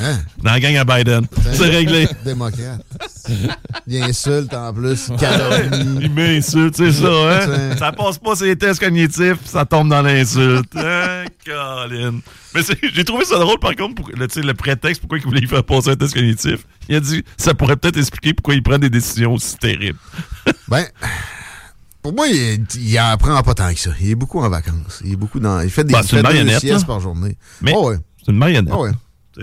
[0.00, 0.20] Hein?
[0.38, 1.26] dans la gang à Biden.
[1.52, 2.06] C'est réglé.
[2.24, 2.80] Démocrate.
[3.88, 5.10] Il insulte en plus.
[5.18, 6.04] Calomnie.
[6.04, 7.76] Il m'insulte, c'est ça, hein?
[7.76, 10.70] Ça passe pas ses tests cognitifs, ça tombe dans l'insulte.
[10.76, 12.20] Hein, Colin?
[12.56, 15.46] Mais c'est- j'ai trouvé ça drôle, par contre, pour, le, prétexte pourquoi il voulait y
[15.46, 16.66] faire passer un test cognitif.
[16.88, 19.98] Il a dit, ça pourrait peut-être expliquer pourquoi il prend des décisions aussi terribles.
[20.68, 20.84] Ben,
[22.02, 23.90] pour moi, il, il en prend pas tant que ça.
[24.00, 25.00] Il est beaucoup en vacances.
[25.04, 25.60] Il est beaucoup dans.
[25.60, 26.86] Il fait des, Ben, il c'est une siestes là.
[26.86, 27.36] par journée.
[27.62, 27.96] Mais Oh, ouais.
[28.24, 28.72] c'est une marionnette.
[28.74, 28.90] Ah ouais.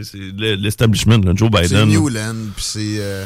[0.02, 1.90] C'est le- l'establishment, Joe C'est Biden.
[1.90, 3.26] Newland, puis c'est euh,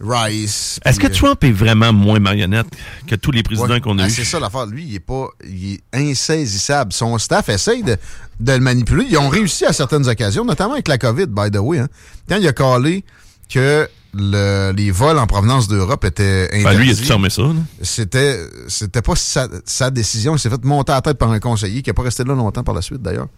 [0.00, 0.78] Rice.
[0.84, 2.66] Est-ce que euh, Trump est vraiment moins marionnette
[3.06, 3.80] que tous les présidents ouais.
[3.80, 4.10] qu'on a Ah, eus?
[4.10, 4.66] C'est ça l'affaire.
[4.66, 5.26] Lui, il est pas.
[5.44, 6.92] Il est insaisissable.
[6.92, 7.96] Son staff essaye de,
[8.40, 9.06] de le manipuler.
[9.10, 11.78] Ils ont réussi à certaines occasions, notamment avec la COVID, by the way.
[11.80, 11.88] Hein.
[12.28, 13.04] Quand il a calé
[13.52, 16.64] que le- les vols en provenance d'Europe étaient interdits.
[16.64, 17.42] Ben, lui, il a tout fermé ça.
[17.82, 20.36] c'était c'était pas sa, sa décision.
[20.36, 22.34] Il s'est fait monter à la tête par un conseiller qui n'a pas resté là
[22.34, 23.28] longtemps par la suite, d'ailleurs,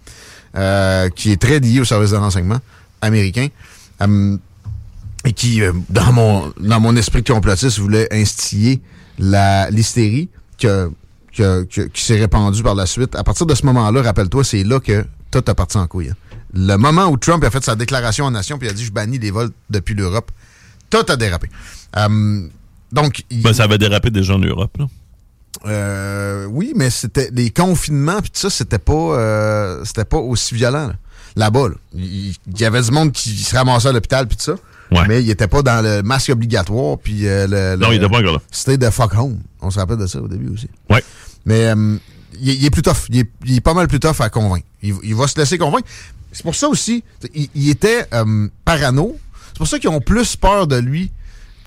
[0.56, 2.58] euh, qui est très lié au service de renseignement
[3.00, 3.48] américain.
[4.00, 4.38] Hum,
[5.24, 8.80] et qui, euh, dans mon dans mon esprit complotiste, voulait instiller
[9.18, 10.28] l'hystérie
[10.58, 10.90] que,
[11.36, 13.14] que- que- qui s'est répandue par la suite.
[13.16, 16.10] À partir de ce moment-là, rappelle-toi, c'est là que tout a parti en couille.
[16.10, 16.16] hein.
[16.52, 19.18] Le moment où Trump a fait sa déclaration en nation puis a dit je bannis
[19.18, 20.30] les vols depuis l'Europe,
[20.90, 21.48] tout a dérapé.
[21.96, 22.50] Hum,
[22.90, 24.76] donc, il- Ben, ça avait dérapé déjà en Europe.
[24.78, 24.86] Là.
[25.66, 30.54] euh, oui, mais c'était les confinements puis tout ça, c'était pas euh, c'était pas aussi
[30.54, 30.94] violent là.
[31.36, 31.68] là-bas.
[31.68, 31.74] là.
[31.94, 34.54] Il, il y avait du monde qui se ramassait à l'hôpital puis tout ça.
[34.92, 35.06] Ouais.
[35.08, 38.08] Mais il était pas dans le masque obligatoire puis euh, le, Non, le- il était
[38.08, 38.42] pas encore là.
[38.50, 39.38] C'était de fuck home.
[39.60, 40.68] On se rappelle de ça au début aussi.
[40.88, 41.02] Ouais.
[41.44, 41.96] Mais euh,
[42.40, 43.06] il, il est plus tough.
[43.08, 44.66] Il est, il est pas mal plus tough à convaincre.
[44.82, 45.86] Il, il va se laisser convaincre.
[46.32, 47.02] C'est pour ça aussi,
[47.54, 49.16] il, était euh, parano.
[49.48, 51.10] C'est pour ça qu'ils ont plus peur de lui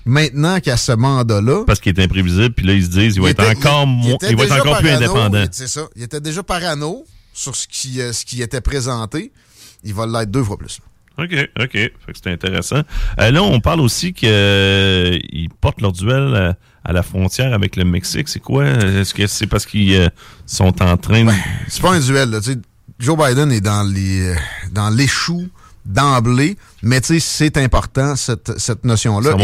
[0.06, 1.64] maintenant qu'à ce mandat-là.
[1.66, 4.36] Parce qu'il est imprévisible, puis là, ils se disent, il va être encore, il- il
[4.36, 5.42] va être encore plus indépendant.
[5.42, 5.82] il- C'est ça.
[5.96, 9.32] Il était déjà parano sur ce qui, euh, ce qui était présenté.
[9.82, 10.78] Il va l'être deux fois plus.
[11.18, 11.70] OK, OK.
[11.72, 12.82] Fait que c'est intéressant.
[13.20, 17.84] Euh, là, on parle aussi qu'ils portent leur duel à, à la frontière avec le
[17.84, 18.28] Mexique.
[18.28, 18.64] C'est quoi?
[18.66, 20.08] Est-ce que c'est parce qu'ils euh,
[20.46, 21.30] sont en train de...
[21.68, 22.30] C'est pas un duel.
[22.30, 22.58] Là, tu sais.
[22.98, 24.34] Joe Biden est dans les euh,
[24.72, 25.48] dans l'échou
[25.84, 29.32] d'emblée, mais tu sais, c'est important, cette, cette notion-là.
[29.32, 29.36] Ça?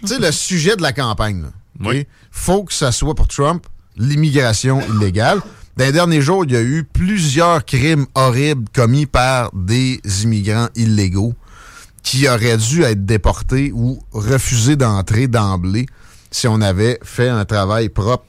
[0.00, 1.48] Tu sais, le sujet de la campagne, là,
[1.80, 2.06] Oui.
[2.30, 5.40] faut que ça soit pour Trump l'immigration illégale.
[5.76, 10.68] Dans les derniers jours, il y a eu plusieurs crimes horribles commis par des immigrants
[10.76, 11.34] illégaux
[12.02, 15.86] qui aurait dû être déporté ou refusé d'entrer d'emblée
[16.30, 18.24] si on avait fait un travail propre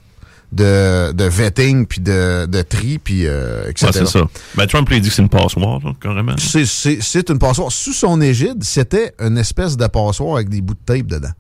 [0.51, 3.87] de, de vetting, puis de, de tri, puis euh, etc.
[3.87, 4.27] Ouais, c'est ça.
[4.55, 6.35] Ben, Trump lui, dit que c'est une passoire, là, carrément.
[6.37, 7.71] C'est- C'est c'est une passoire.
[7.71, 11.31] Sous son égide, c'était une espèce de passoire avec des bouts de tape dedans.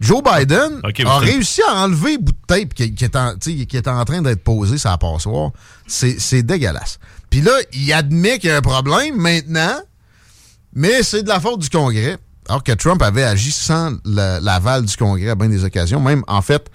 [0.00, 3.58] Joe Biden a réussi à enlever les bouts de tape qui, qui est, en, tu
[3.58, 5.50] sais, qui est en train d'être posé sur la passoire.
[5.86, 6.98] C'est dégueulasse.
[7.28, 9.76] Puis là, il admet qu'il y a un problème maintenant,
[10.74, 12.16] mais c'est de la faute du Congrès.
[12.48, 16.24] Alors que Trump avait agi sans le- l'aval du Congrès à bien des occasions, même
[16.26, 16.66] en fait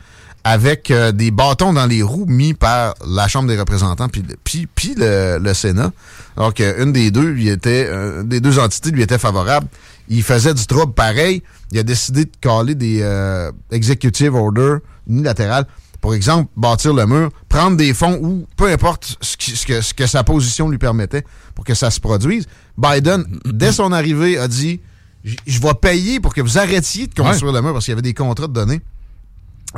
[0.45, 4.35] avec euh, des bâtons dans les roues mis par la Chambre des représentants puis, le-
[4.43, 5.91] puis, puis le, le Sénat.
[6.38, 9.67] Alors qu'une des deux lui était, euh, des deux entités lui était favorable.
[10.09, 11.41] Il faisait du trouble pareil.
[11.71, 15.65] Il a décidé de caler des euh, executive orders unilatérales.
[16.01, 19.81] Pour exemple, bâtir le mur, prendre des fonds ou peu importe ce, qui- ce que,
[19.81, 21.23] ce que sa position lui permettait
[21.55, 22.45] pour que ça se produise.
[22.77, 24.81] Biden, dès son arrivée, a dit
[25.23, 28.03] Je vais payer pour que vous arrêtiez de construire le mur parce qu'il y avait
[28.03, 28.81] des contrats de données.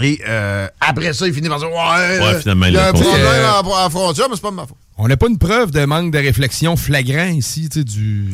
[0.02, 1.76] Et euh, après ça, il finit par dire Ouais,
[2.36, 4.52] euh, finalement, il y a un problème à, la- à la frontière, mais c'est pas
[4.52, 4.78] de ma faute.
[4.98, 8.30] On n'a pas une preuve de manque de réflexion flagrant ici, tu sais, du.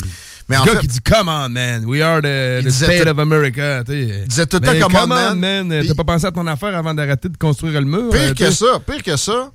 [0.53, 3.19] Mais en gars fait- qui dit Come on, man, we are the, state tout- of
[3.19, 3.83] America.
[3.89, 5.67] Il disait tout le temps, Come on, man.
[5.67, 5.83] man.
[5.87, 8.09] T'as pas pensé à ton affaire avant d'arrêter de construire le mur?
[8.11, 9.51] Pire euh, que ça, pire que ça,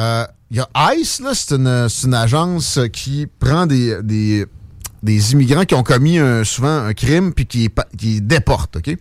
[0.00, 4.46] euh, il y a ICE, c'est une, agence qui prend des, des,
[5.02, 7.68] des immigrants qui ont commis un- souvent un crime puis qui,
[7.98, 8.96] qui les déporte, OK?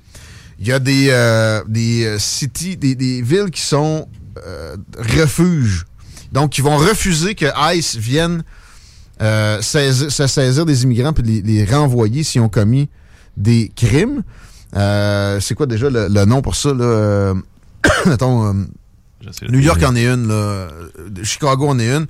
[0.60, 4.08] Il y a des, euh, des euh, cities, des, des villes qui sont
[4.48, 5.86] euh, refuges.
[6.32, 8.44] Donc, qui vont refuser que ICE vienne
[9.24, 12.90] euh, saisir- se saisir des immigrants puis les, les renvoyer s'ils ont commis
[13.38, 14.22] des crimes.
[14.76, 16.74] Euh, c'est quoi déjà le, le nom pour ça?
[16.74, 17.34] Là?
[18.06, 18.54] Mettons, euh,
[19.50, 20.68] New York en est une, là.
[21.24, 22.08] Chicago en est une.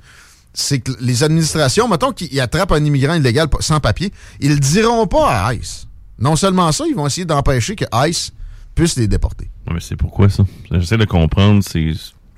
[0.56, 5.06] C'est que les administrations, mettons qu'ils attrapent un immigrant illégal sans papier, ils le diront
[5.08, 5.86] pas à ICE.
[6.18, 8.32] Non seulement ça, ils vont essayer d'empêcher que ICE
[8.74, 9.50] puisse les déporter.
[9.66, 10.44] Ouais, mais c'est pourquoi ça?
[10.70, 11.62] J'essaie de comprendre.
[11.68, 11.92] C'est.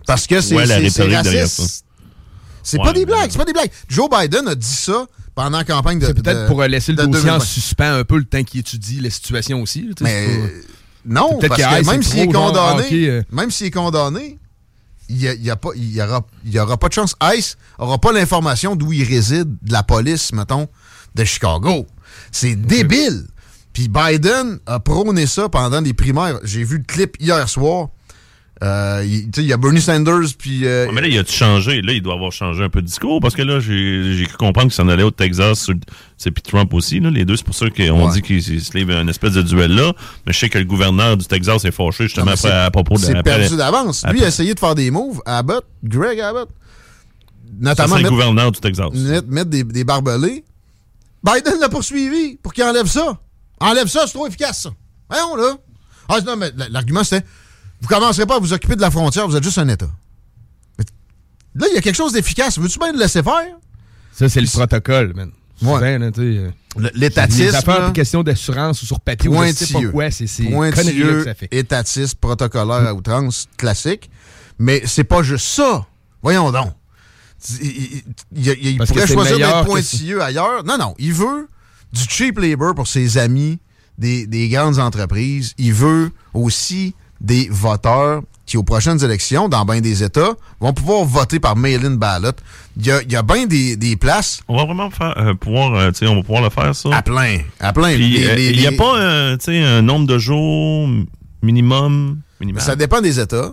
[0.06, 0.64] Parce que c'est Ouais,
[1.44, 1.84] raciste.
[2.68, 3.70] C'est Ouais, pas des blagues, c'est pas des blagues.
[3.88, 6.06] Joe Biden a dit ça pendant la campagne de.
[6.06, 7.40] C'est peut-être de- pour laisser le dossier en 2020.
[7.40, 9.88] suspens un peu le temps qu'il étudie la situation aussi.
[10.00, 10.26] Mais
[11.04, 13.22] non, parce que même s'il est condamné, euh.
[13.30, 14.38] même s'il est condamné,
[15.08, 16.94] il y, a- il y a pas, il y aura, il y aura pas de
[16.94, 17.14] chance.
[17.22, 20.66] ICE aura pas l'information d'où il réside de la police, mettons,
[21.14, 21.86] de Chicago.
[22.32, 23.26] C'est débile.
[23.72, 26.40] Puis Biden a prôné ça pendant les primaires.
[26.42, 27.90] J'ai vu le clip hier soir.
[28.62, 30.64] Euh, il y a Bernie Sanders, puis...
[30.64, 31.82] euh, Ouais, mais là, il a-tu changé?
[31.82, 34.68] Là, il doit avoir changé un peu de discours parce que là, j'ai cru comprendre
[34.68, 35.68] qu'il s'en allait au Texas.
[36.16, 37.36] C'est puis Trump aussi, là, les deux.
[37.36, 38.12] C'est pour ça qu'on Ouais.
[38.14, 39.92] dit qu'il se se livre un espèce de duel là.
[40.26, 43.00] Mais je sais que le gouverneur du Texas est fâché justement après, à propos de
[43.00, 44.04] C'est perdu d'avance.
[44.08, 45.20] Lui il a essayé de faire des moves.
[45.26, 46.48] Abbott, Greg Abbott.
[46.48, 48.88] Ça, Notamment c'est le gouverneur du Texas.
[48.94, 50.44] mettre, mettre des, des barbelés.
[51.22, 53.18] Biden l'a poursuivi pour qu'il enlève ça.
[53.60, 54.70] Enlève ça, c'est trop efficace, ça.
[55.10, 55.56] Voyons, là.
[56.08, 57.24] Ah, non, mais l'argument, c'était
[57.80, 59.90] vous commencerez pas à vous occuper de la frontière, vous êtes juste un État.
[60.78, 60.84] Mais
[61.54, 62.58] là, il y a quelque chose d'efficace.
[62.58, 63.56] Veux-tu bien le laisser faire?
[64.12, 65.30] Ça, c'est le protocole, man.
[65.62, 65.98] Ouais.
[65.98, 66.50] Euh,
[66.94, 67.54] L'étatisme.
[67.54, 69.90] affaires, là, puis question d'assurance ou sur papier, pointilleux.
[69.90, 71.48] quoi, c'est Pointilleux, ça fait.
[71.50, 74.10] étatiste, protocolaire à outrance, classique.
[74.58, 75.86] Mais c'est pas juste ça.
[76.22, 76.72] Voyons donc.
[77.62, 80.64] Il, pourrait choisir d'être pointilleux ailleurs.
[80.64, 80.94] Non, non.
[80.98, 81.48] Il veut
[81.92, 83.58] du cheap labor pour ses amis
[83.96, 85.54] des, des grandes entreprises.
[85.56, 91.04] Il veut aussi des voteurs qui, aux prochaines élections, dans bien des États, vont pouvoir
[91.04, 92.30] voter par mail-in ballot.
[92.76, 95.74] Il y a, y a bien des, des places On va vraiment faire, euh, pouvoir,
[95.74, 96.90] euh, on va pouvoir le faire, ça.
[96.96, 97.38] à plein.
[97.58, 97.88] À plein.
[97.90, 100.88] Euh, il n'y a pas un nombre de jours
[101.42, 102.20] minimum.
[102.40, 102.62] minimal?
[102.62, 103.52] Ça dépend des États.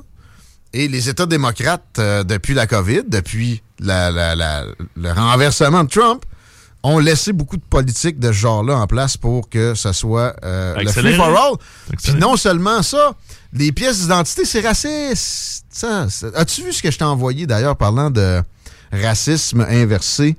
[0.73, 6.23] Et les États démocrates, depuis la COVID, depuis la- la- la- le renversement de Trump,
[6.83, 10.75] ont laissé beaucoup de politiques de ce genre-là en place pour que ce soit euh,
[10.75, 11.97] le free for all.
[12.03, 13.13] Puis non seulement ça,
[13.53, 15.65] les pièces d'identité, c'est raciste.
[15.69, 18.41] Ça, ça- As-tu vu ce que je t'ai envoyé d'ailleurs parlant de
[18.91, 20.35] racisme inversé?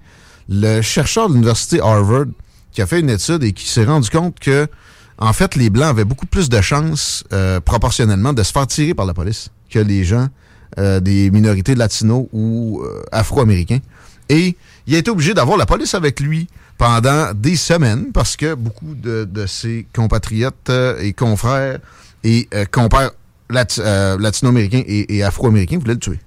[0.48, 2.26] Le chercheur de l'université Harvard
[2.72, 4.66] qui a fait une étude et qui s'est rendu compte que
[5.16, 8.94] en fait, les Blancs avaient beaucoup plus de chances, euh, proportionnellement, de se faire tirer
[8.94, 10.26] par la police que les gens
[10.78, 13.78] euh, des minorités latinos ou euh, afro-américains.
[14.28, 16.46] Et il a été obligé d'avoir la police avec lui
[16.78, 21.78] pendant des semaines parce que beaucoup de, de ses compatriotes euh, et confrères
[22.22, 23.12] et euh, compères
[23.78, 26.18] euh, latino-américains et, afro-américains voulaient le tuer.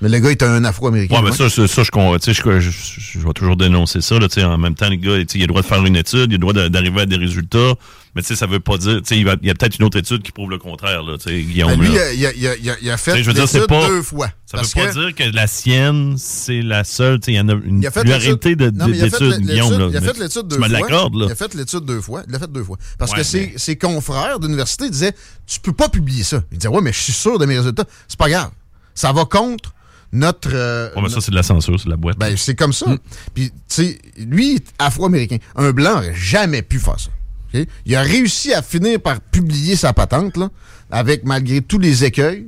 [0.00, 1.16] Mais le gars est un afro-américain.
[1.16, 4.18] Ouais, mais ça, ça, ça, je, je, je, je- vais toujours dénoncer ça.
[4.18, 6.34] Là, en même temps, le gars, il a le droit de faire une étude, il
[6.34, 7.74] a le droit d'arriver à des résultats.
[8.14, 8.96] Mais tu sais, ça veut pas dire.
[8.98, 11.02] Tu sais, il, va- il y a peut-être une autre étude qui prouve le contraire,
[11.02, 11.16] là.
[11.16, 11.70] Tu sais, Guillaume.
[11.70, 12.12] Ben, lui, là.
[12.12, 14.28] il a, il a- il a- il a fait l'étude deux fois.
[14.44, 17.20] Ça veut pas que- dire que la sienne, c'est la seule.
[17.20, 19.88] Tu sais, il y en a une pluralité d'études, Guillaume.
[19.90, 20.68] Il a fait l'étude deux fois.
[20.68, 22.22] Il a fait l'étude deux fois.
[22.26, 22.76] Il l'a fait deux fois.
[22.98, 25.14] Parce Ouais, que ses, mais- ses confrères d'université disaient
[25.46, 26.42] Tu peux pas publier ça.
[26.52, 27.84] Il disait Ouais, mais je suis sûr de mes résultats.
[28.08, 28.50] C'est pas grave.
[28.94, 29.72] Ça va contre
[30.12, 30.50] notre.
[30.52, 32.18] euh, mais ça, c'est de la censure, c'est de la boîte.
[32.18, 32.74] ben, c'est comme Mm.
[32.74, 32.96] ça.
[33.34, 35.38] Puis, tu sais, lui, afro-américain.
[35.56, 37.08] Un blanc aurait jamais pu faire ça.
[37.86, 40.48] Il a réussi à finir par publier sa patente, là,
[40.90, 42.46] avec malgré tous les écueils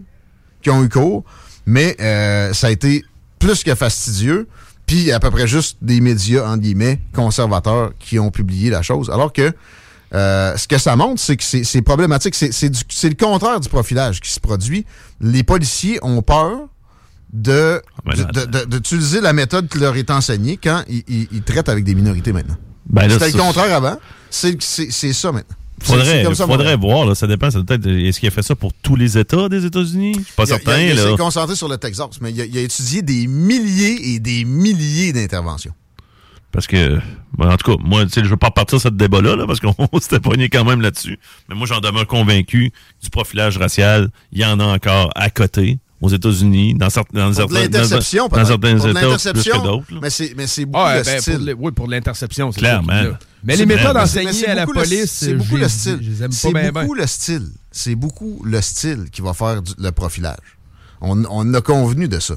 [0.62, 1.24] qui ont eu cours.
[1.66, 3.04] Mais euh, ça a été
[3.38, 4.48] plus que fastidieux.
[4.86, 8.30] Puis, il y a à peu près juste des médias, entre guillemets, conservateurs qui ont
[8.30, 9.08] publié la chose.
[9.10, 9.52] Alors que
[10.14, 12.34] euh, ce que ça montre, c'est que c'est problématique.
[12.34, 14.84] C'est le contraire du profilage qui se produit.
[15.20, 16.68] Les policiers ont peur
[17.32, 21.28] de ben là, de- de- d'utiliser la méthode qui leur est enseignée quand ils, ils-
[21.32, 22.56] ils traitent avec des minorités maintenant.
[22.88, 23.96] Ben C'était le contraire avant.
[24.30, 24.60] C'est
[25.12, 25.56] ça maintenant.
[25.82, 27.50] Faudrait, ça, faudrait voir, là, ça dépend.
[27.50, 30.14] ça doit être- Est-ce qu'il a fait ça pour tous les États des États-Unis?
[30.18, 30.80] Je suis pas Il a- certain.
[30.80, 34.20] il s'est concentré sur le Texas, mais il a, il a étudié des milliers et
[34.20, 35.72] des milliers d'interventions.
[36.52, 37.00] Parce que,
[37.36, 39.74] bon, en tout cas, moi, je veux pas repartir sur ce débat-là, là, parce qu'on
[40.00, 41.18] s'était pogné quand même là-dessus.
[41.48, 44.08] Mais moi, j'en demeure convaincu du profilage racial.
[44.32, 48.44] Il y en a encore à côté, aux États-Unis, dans, certains dans, certains- l'interception, dans,
[48.44, 49.92] certains Pour États plus que l'interception, d'autres.
[49.94, 49.98] là.
[50.02, 51.54] mais c'est mais c'est beaucoup Ah, le ben, style.
[51.54, 52.52] pour oui, pour l'interception.
[52.52, 52.92] c'est Clairement.
[52.92, 53.18] là.
[53.42, 56.16] Mais C'est les méthodes enseignées à la beaucoup police, c'est beaucoup je le style.
[56.30, 57.02] C'est beaucoup bien.
[57.02, 57.48] le style.
[57.72, 60.58] C'est beaucoup le style qui va faire du- le profilage.
[61.00, 62.34] On, on a convenu de ça.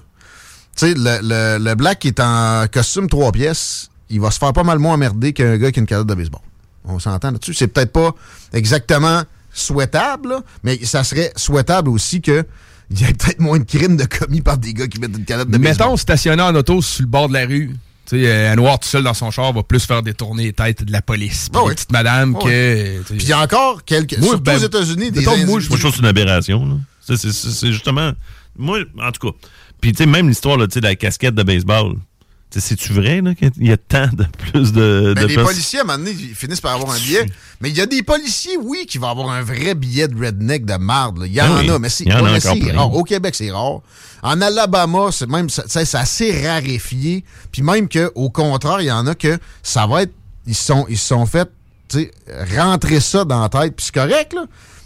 [0.76, 4.40] Tu sais, le, le, le black qui est en costume trois pièces, il va se
[4.40, 6.42] faire pas mal moins emmerder qu'un gars qui a une calotte de baseball.
[6.86, 7.54] On s'entend là-dessus.
[7.54, 8.14] C'est peut-être pas
[8.54, 12.46] exactement souhaitable, là, mais ça serait souhaitable aussi que
[12.92, 15.26] il y ait peut-être moins de crimes de commis par des gars qui mettent une
[15.26, 15.88] calotte de baseball.
[15.88, 17.72] Mettons, stationné en auto sur le bord de la rue.
[18.10, 20.54] Tu sais, euh, un noir tout seul dans son char va plus faire détourner les
[20.54, 21.50] têtes de la police.
[21.50, 21.76] Puis Ah des oui.
[21.76, 23.02] petites madames Ah que.
[23.04, 24.18] Puis il y a encore quelques.
[24.18, 26.02] Moi, surtout ben, aux États-Unis, des mettons, moi, individus- je- Moi, je trouve que c'est
[26.04, 26.66] une aberration.
[26.66, 27.16] là.
[27.18, 28.12] C'est- justement.
[28.58, 29.38] Moi, en tout cas.
[29.82, 31.96] Puis, tu sais, même l'histoire là, tu sais, de la casquette de baseball.
[32.50, 35.14] C'est-tu vrai là, qu'il y a tant de plus de.
[35.16, 37.26] Ben, de les policiers, à un moment donné, ils finissent par avoir un billet.
[37.62, 40.66] Mais il y a des policiers, oui, qui vont avoir un vrai billet de redneck
[40.66, 41.20] de marde.
[41.20, 41.26] là.
[41.28, 42.94] Il y en Ah oui, a, mais c'est il y en a mais c'est rare.
[42.94, 43.82] Au Québec, c'est rare.
[44.24, 47.24] En Alabama, c'est même c'est assez raréfié.
[47.52, 50.14] Puis même qu'au contraire, il y en a que ça va être.
[50.48, 51.50] Ils se sont, ils sont fait
[51.90, 52.12] tu sais,
[52.58, 53.76] rentrer ça dans la tête.
[53.76, 54.46] Puis c'est correct, là.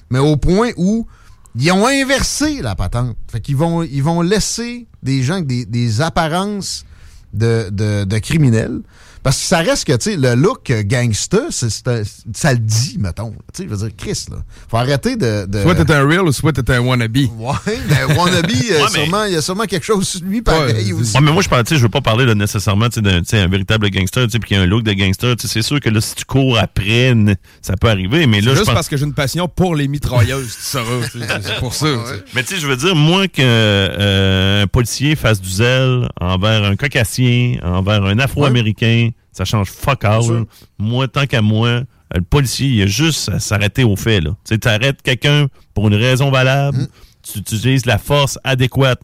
[0.10, 1.08] Mais au point où
[1.56, 3.16] ils ont inversé la patente.
[3.32, 6.86] Fait qu'ils vont, ils vont laisser des gens avec des, des apparences
[7.32, 8.82] de, de, de criminels.
[9.24, 12.02] Parce que ça reste que, tu sais, le look gangster, c'est- c'est un-
[12.34, 13.32] ça le dit, mettons.
[13.54, 14.38] Tu sais, je veux dire, Chris, là.
[14.68, 15.46] Faut arrêter de.
[15.46, 15.62] de...
[15.62, 17.16] Soit t'es un real ou soit t'es un wannabe.
[17.18, 17.54] Ouais,
[17.88, 20.92] mais Wannabe, euh, Ouais, mais- sûrement, il y a sûrement quelque chose sur lui pareil
[20.92, 21.16] Ouais, aussi.
[21.16, 23.02] Ouais, mais moi, je parle, tu sais, je veux pas parler là, nécessairement tu sais,
[23.02, 24.94] d'un tu sais, un véritable gangster, tu sais, puis qu'il y a un look de
[24.94, 25.36] gangster.
[25.36, 27.14] Tu sais, C'est sûr que là, si tu cours après,
[27.62, 28.74] ça peut arriver, mais là, je Juste pense.
[28.74, 31.08] parce que j'ai une passion pour les mitrailleuses, tu sauras.
[31.12, 31.86] tu sais, C'est pour ça.
[31.86, 32.24] tu sais.
[32.34, 36.76] Mais tu sais, je veux dire, moi, qu'un euh, policier fasse du zèle envers un
[36.76, 40.46] caucasien, envers un afro-américain, ça change fuck all.
[40.78, 41.84] Moi, tant qu'à moi, euh,
[42.16, 44.22] le policier, il a juste à s'arrêter au fait.
[44.46, 46.88] Tu arrêtes quelqu'un pour une raison valable, Mm.
[47.24, 49.00] tu, utilises la force adéquate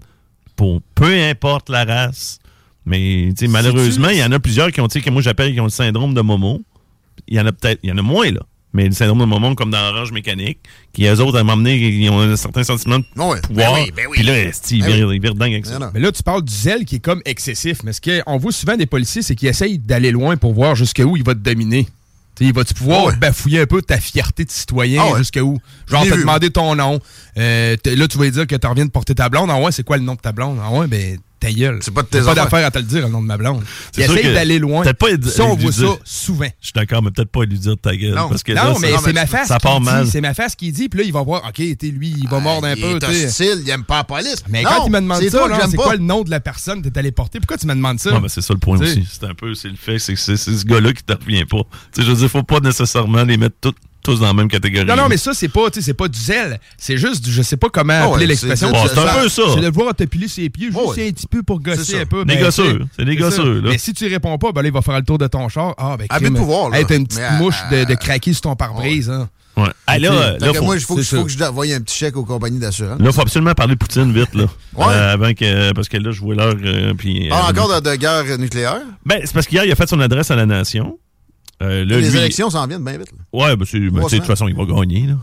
[0.56, 2.40] pour peu importe la race.
[2.86, 5.66] Mais malheureusement, il y en a plusieurs qui ont, sais, que moi j'appelle qui ont
[5.66, 6.62] le syndrome de Momo.
[7.28, 8.42] Il y en a peut-être, il y en a moins, là.
[8.74, 10.60] Mais le syndrome de Momo, comme dans Orange Mécanique,
[10.94, 13.74] qui, eux autres, à m'emmener, ils ont un certain sentiment de Ouais, pouvoir.
[13.74, 14.18] ben oui, ben oui.
[14.18, 15.80] Puis là, ils Ben virent dingue avec ça.
[15.80, 15.92] Non, non.
[15.94, 17.80] Mais là, tu parles du zèle qui est comme excessif.
[17.84, 21.16] Mais ce qu'on voit souvent des policiers, c'est qu'ils essayent d'aller loin pour voir jusqu'où
[21.18, 21.86] il va te dominer.
[22.36, 23.16] Tu sais, il va-tu pouvoir Ah ouais.
[23.16, 25.18] bafouiller un peu ta fierté de citoyen Ah ouais.
[25.20, 25.58] jusqu'où?
[25.88, 27.00] Genre, Je l'ai te vu, demander ton nom.
[27.38, 29.50] Euh, là, tu vas lui dire que tu reviens de porter ta blonde.
[29.52, 30.60] Ah ouais, c'est quoi le nom de ta blonde?
[30.62, 31.80] Ah ouais, ben, ta gueule.
[31.82, 33.64] C'est pas de tes pas d'affaire à te le dire, le nom de ma blonde.
[33.92, 34.84] C'est Il essaye d'aller loin.
[34.84, 36.46] pas Ça, on voit ça souvent.
[36.62, 38.16] Je suis d'accord, mais peut-être pas lui dire ta gueule.
[38.16, 38.30] Non.
[38.30, 40.08] Parce que Non, là, mais c'est ma face ça qui part dit, mal.
[40.08, 42.40] C'est ma face qui dit, puis là, il va voir, OK, t'es lui, il va
[42.40, 43.26] mordre un Ah, il peu, est tu sais.
[43.28, 44.44] hostile, il aime pas la police.
[44.50, 46.82] Mais Non, quand il me demande c'est ça, c'est quoi le nom de la personne
[46.82, 47.40] que t'es allé porter?
[47.40, 48.12] Pourquoi tu me demandes ça?
[48.14, 49.08] Ouais, ben, c'est ça le point aussi.
[49.12, 51.46] C'est un peu, c'est le fait, c'est que c'est c'est ce gars-là qui te revient
[51.46, 51.58] pas.
[51.94, 53.74] Tu sais, je veux dire, faut pas nécessairement les mettre tous-
[54.12, 54.86] tous dans la même catégorie.
[54.86, 56.60] Non, non, mais ça, c'est pas, tu sais, c'est pas du zèle.
[56.78, 58.72] C'est juste, du- je sais pas comment Ah ouais, appeler c'est- l'expression.
[58.88, 59.42] c'est- un peu ça.
[59.54, 61.08] C'est de le voir te piler ses pieds, juste Oh, ouais.
[61.10, 62.24] un petit peu pour gosser un peu.
[62.26, 63.62] Des ben, gosseux, c'est des gosseux.
[63.64, 65.74] Mais si tu réponds pas, ben là, il va faire le tour de ton char.
[65.78, 66.80] Ah, ben, Abus crime, de pouvoir, là.
[66.80, 69.30] hey, une petite Mais, euh, mouche de, de craquer sur ton pare-brise, hein.
[69.58, 69.70] Ouais.
[69.88, 72.24] Ah, là, que faut, moi, il faut, que- faut je envoie un petit chèque aux
[72.26, 73.02] compagnies d'assurance.
[73.02, 74.44] là, faut absolument parler de Poutine vite, là.
[74.76, 74.86] Ouais.
[74.88, 77.28] Euh, avant que, parce que là, je vois l'heure, euh, puis.
[77.32, 78.82] Ah, euh, encore de, de guerre nucléaire?
[79.04, 81.00] Ben, c'est parce qu'hier, il a fait son adresse à la nation.
[81.62, 83.12] Euh, là, les lui- élections s'en viennent bien vite.
[83.12, 83.18] là.
[83.34, 85.16] Ouais, ben, c'est, ben, de toute façon, il va gagner, là.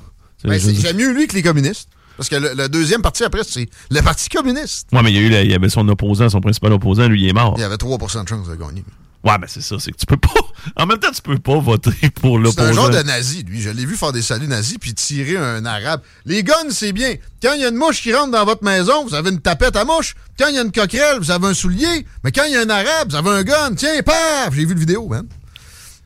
[0.42, 1.88] C'est- Ben, J'aime mieux lui que les communistes.
[2.16, 4.88] Parce que le, le deuxième parti après, c'est le Parti communiste.
[4.92, 7.08] Ouais, mais il y a eu, la- il y avait son opposant, son principal opposant,
[7.08, 7.54] lui, il est mort.
[7.56, 8.84] Il y avait 3% de chance de gagner.
[9.24, 10.28] Ouais, ben c'est ça, c'est que tu peux pas.
[10.76, 12.72] En même temps, tu peux pas voter pour C'est un l'opposant.
[12.72, 13.60] genre de nazi, lui.
[13.60, 16.00] Je l'ai vu faire des saluts nazis puis tirer un arabe.
[16.24, 17.14] Les guns, c'est bien.
[17.42, 19.76] Quand il y a une mouche qui rentre dans votre maison, vous avez une tapette
[19.76, 20.14] à mouche.
[20.38, 22.06] Quand il y a une coquerelle, vous avez un soulier.
[22.22, 23.74] Mais quand il y a un arabe, vous avez un gun.
[23.76, 24.54] Tiens, paf!
[24.54, 25.26] J'ai vu le vidéo, man.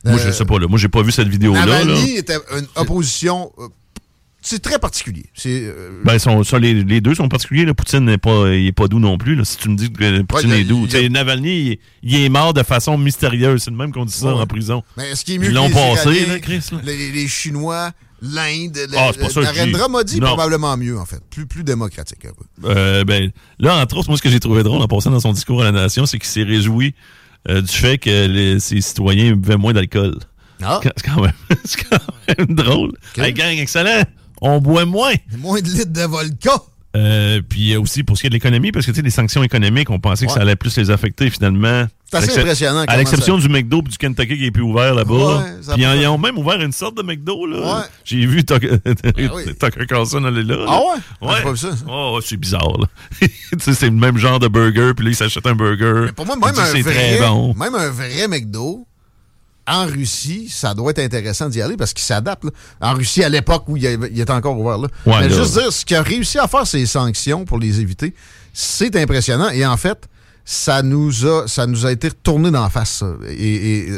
[0.05, 0.67] Moi, Euh, je sais pas, là.
[0.67, 1.65] Moi, j'ai pas vu cette vidéo-là.
[1.65, 1.83] là.
[1.85, 3.51] Navalny était une opposition.
[3.59, 3.67] euh,
[4.41, 5.25] c'est très particulier.
[5.35, 5.63] C'est.
[5.65, 7.65] euh, Ben, sont, sont- les, les deux sont particuliers.
[7.65, 7.73] Là.
[7.73, 9.35] Poutine n'est pas, il est pas doux non plus.
[9.35, 9.43] Là.
[9.43, 10.87] Si tu me dis que Poutine Ouais, est doux.
[10.93, 13.63] a- Navalny, il, il est mort de façon mystérieuse.
[13.63, 14.41] C'est le même qu'on dit ça Ouais.
[14.41, 14.81] en prison.
[14.95, 16.77] Mais ce qui est mieux Ils l'ont les passé, Iraniens, là, Chris, là.
[16.85, 19.89] Les, les Chinois, l'Inde, Ah, ça Narendra.
[19.89, 21.21] Modi, probablement mieux, en fait.
[21.29, 22.25] Plus, plus démocratique.
[22.63, 25.33] Euh, ben, là, entre autres, moi, ce que j'ai trouvé drôle en passant dans son
[25.33, 26.95] discours à la nation, c'est qu'il s'est réjoui
[27.47, 30.17] euh, du fait que les, ses citoyens buvaient moins d'alcool.
[30.61, 31.31] Ah, C'est quand même,
[31.65, 31.97] c'est quand
[32.37, 32.89] même drôle.
[32.89, 33.23] Ok.
[33.23, 34.03] Hey, gang, excellent.
[34.41, 35.13] On boit moins.
[35.37, 36.51] moins de litres de vodka.
[36.95, 39.11] Euh, puis euh, aussi pour ce qui est de l'économie, parce que tu sais, les
[39.11, 41.87] sanctions économiques, on pensait que ça allait plus les affecter finalement.
[42.11, 45.13] C'est assez impressionnant À l'exception du McDo et du Kentucky qui est plus ouvert là-bas.
[45.13, 47.45] Ouais, puis ils ont même ouvert une sorte de McDo.
[47.45, 47.57] là.
[47.59, 47.83] Ouais.
[48.03, 48.79] J'ai vu Tucker.
[49.59, 50.65] Tucker Carlson aller là.
[50.67, 51.01] Ah ouais?
[51.21, 51.33] Ah, Ouais.
[51.37, 51.69] j'ai pas vu ça.
[51.87, 52.79] Oh, c'est bizarre.
[52.79, 52.87] là.
[53.21, 56.05] tu sais, c'est le même genre de burger, puis là, il s'achète un burger.
[56.07, 57.53] Mais pour moi, même un, vrai, très bon.
[57.53, 58.87] même un vrai McDo,
[59.69, 62.43] en Russie, ça doit être intéressant d'y aller parce qu'il s'adapte.
[62.43, 62.51] là.
[62.81, 64.87] En Russie, à l'époque où il, était encore ouvert là.
[65.05, 65.35] Ouais, Mais là.
[65.35, 68.13] juste dire, ce qu'il a réussi à faire, ces sanctions pour les éviter,
[68.53, 69.49] c'est impressionnant.
[69.49, 70.09] Et en fait,
[70.51, 72.89] ça nous a, ça nous a été retourné d'en face.
[73.01, 73.13] ça.
[73.29, 73.91] Et, et,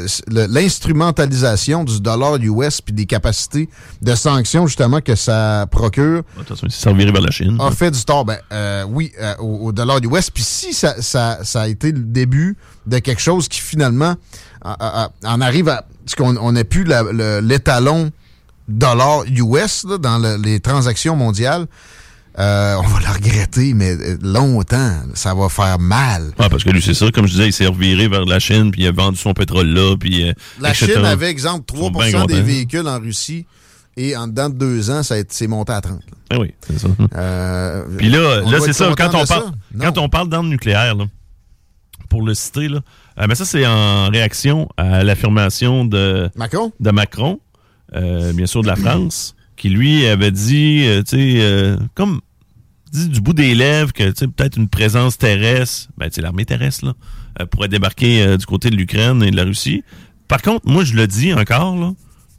[0.82, 3.70] l'instrumentalisation du dollar US puis des capacités
[4.02, 7.56] de sanctions, justement, que ça procure, Attention, s'est servi vers la Chine.
[7.58, 8.26] a fait du tort.
[8.26, 10.32] Ben, euh, oui, euh, au, au dollar West.
[10.34, 14.16] Puis si ça, ça, ça a été le début de quelque chose qui finalement
[15.24, 16.84] en arrive à ce qu'on on plus
[17.40, 18.10] l'étalon
[18.68, 21.66] dollar US là, dans le- les transactions mondiales,
[22.38, 26.32] euh, on va le regretter, mais euh, longtemps, ça va faire mal.
[26.38, 28.70] Ah, parce que lui, c'est ça, comme je disais, il s'est reviré vers la Chine,
[28.70, 30.28] puis il a vendu son pétrole là, puis.
[30.28, 30.92] euh, La etc.
[30.94, 33.44] Chine avait, exemple, Ils sont 3 bien des véhicules en Russie
[33.98, 35.96] et en dedans de deux ans, ça c'est monté à 30.
[35.98, 36.00] là.
[36.30, 36.88] Ah oui, c'est ça.
[37.14, 39.84] Euh, Puis là, là c'est ça, quand on, parle, Non.
[39.84, 41.04] quand on parle d'armes nucléaires, là,
[42.08, 42.80] pour le citer, là,
[43.28, 46.72] mais ça, c'est en réaction à l'affirmation de, Macron?
[46.80, 47.40] de Macron,
[47.92, 52.20] bien sûr de la France, qui lui avait dit, euh, tu sais, euh, comme
[52.90, 56.20] dit du bout des lèvres que tu sais, peut-être une présence terrestre, ben, tu sais,
[56.20, 56.94] l'armée terrestre, là,
[57.40, 59.84] euh, pourrait débarquer du côté de l'Ukraine et de la Russie.
[60.26, 61.92] Par contre, moi, je le dis encore, là,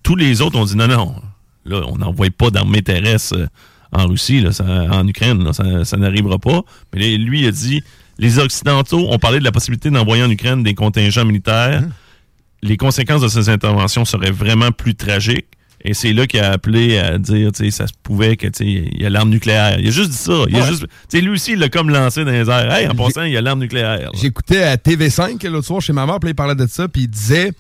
[0.04, 1.16] tous les autres ont dit non, non,
[1.64, 3.48] là, on n'envoie pas d'armée terrestre
[3.94, 6.64] en Russie, là, ça- en Ukraine, là, ça, ça n'arrivera pas.
[6.94, 7.82] Mais lui, il a dit,
[8.18, 11.84] les Occidentaux ont parlé de la possibilité d'envoyer en Ukraine des contingents militaires.
[12.62, 15.48] Les conséquences de ces interventions seraient vraiment plus tragiques.
[15.86, 18.64] Et c'est là qu'il a appelé à dire, tu sais, ça se pouvait que, tu
[18.64, 19.80] sais, il y a l'arme nucléaire.
[19.80, 20.32] Il a juste dit ça.
[20.48, 20.68] Il a Ouais.
[20.68, 22.74] juste, tu sais, lui aussi, il l'a comme lancé dans les airs.
[22.74, 24.10] Hey, en passant, il y a l'arme nucléaire.
[24.14, 27.08] J'écoutais à TV5 l'autre soir chez ma mère, puis il parlait de ça, puis il
[27.10, 27.52] disait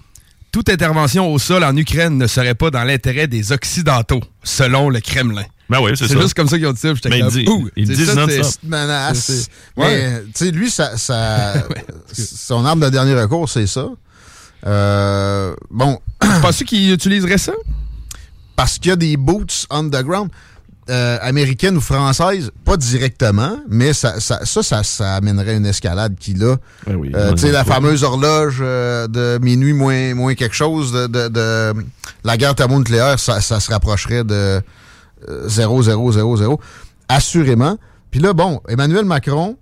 [0.54, 5.00] toute intervention au sol en Ukraine ne serait pas dans l'intérêt des Occidentaux, selon le
[5.02, 5.44] Kremlin.
[5.70, 7.44] Ben oui, c'est juste comme ça qu'ils ont dit ça, puis j'étais Mais comme, il
[7.46, 9.50] dit- ouh, il c'est dit ça, c'est- petite menace.
[9.76, 11.56] Mais, tu sais, lui, ça, ça,
[12.14, 13.88] son arme de dernier recours, c'est ça.
[14.66, 16.00] Euh, bon,
[16.42, 17.54] Penses-tu qu'il utiliserait ça?
[18.56, 20.30] Parce qu'il y a des boots underground
[20.90, 26.16] euh, américaines ou françaises, pas directement, mais ça, ça, ça, ça, ça amènerait une escalade
[26.20, 27.12] qui, là, Ben oui.
[27.16, 31.30] euh, tu sais, la fameuse horloge euh, de minuit moins, moins quelque chose de, de,
[31.30, 31.74] de
[32.26, 34.62] la guerre thermonucléaire, ça, ça se rapprocherait de
[35.30, 36.60] euh, 0, 0, 0, 0.
[37.08, 37.78] Assurément.
[38.12, 39.58] Puis là, bon, Emmanuel Macron,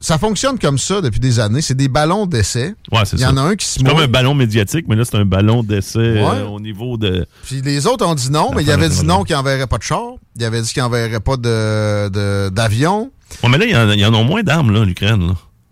[0.00, 1.60] ça fonctionne comme ça depuis des années.
[1.60, 2.74] C'est des ballons d'essai.
[2.92, 3.30] Ouais, Il y ça.
[3.32, 5.62] en a un qui se C'est comme un ballon médiatique, mais là, c'est un ballon
[5.62, 7.26] d'essai euh, au niveau de.
[7.44, 9.78] Puis les autres ont dit non, mais il Enfin, avait dit non qu'il n'enverrait pas
[9.78, 10.02] de char.
[10.36, 13.10] Il avait dit qu'il n'enverrait pas de- de- d'avion.
[13.42, 15.22] Ouais, mais là, il y en a- il y en a moins d'armes, là, l'Ukraine.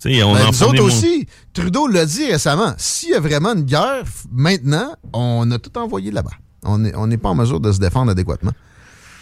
[0.05, 1.27] on Ben, en nous fournit autres aussi.
[1.53, 2.75] Trudeau l'a dit récemment.
[2.79, 6.31] S'il y a vraiment une guerre, maintenant, on a tout envoyé là-bas.
[6.65, 8.53] On n'est on n'est pas en mesure de se défendre adéquatement.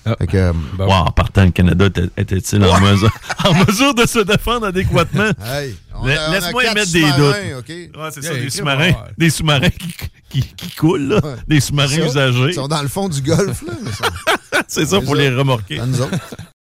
[0.06, 0.16] Ah.
[0.18, 0.84] Fait que, euh, Bon.
[0.86, 3.10] Wow, en partant, le Canada était- était-il en, mesure,
[3.44, 5.30] en mesure de se défendre adéquatement?
[5.46, 7.68] hey, laisse-moi émettre des sous-marins, OK?
[7.68, 8.88] Ouais, c'est ça, Yeah, des sous-marins.
[8.88, 8.94] ouais.
[9.16, 9.94] Des sous-marins qui,
[10.28, 11.16] qui, qui coulent, là.
[11.24, 11.34] Ouais.
[11.48, 12.48] Des sous-marins usagés.
[12.48, 13.72] Ils sont dans le fond du golfe, là.
[13.82, 15.80] mais ça- C'est ça, pour les remorquer.
[15.80, 16.10] à nous autres.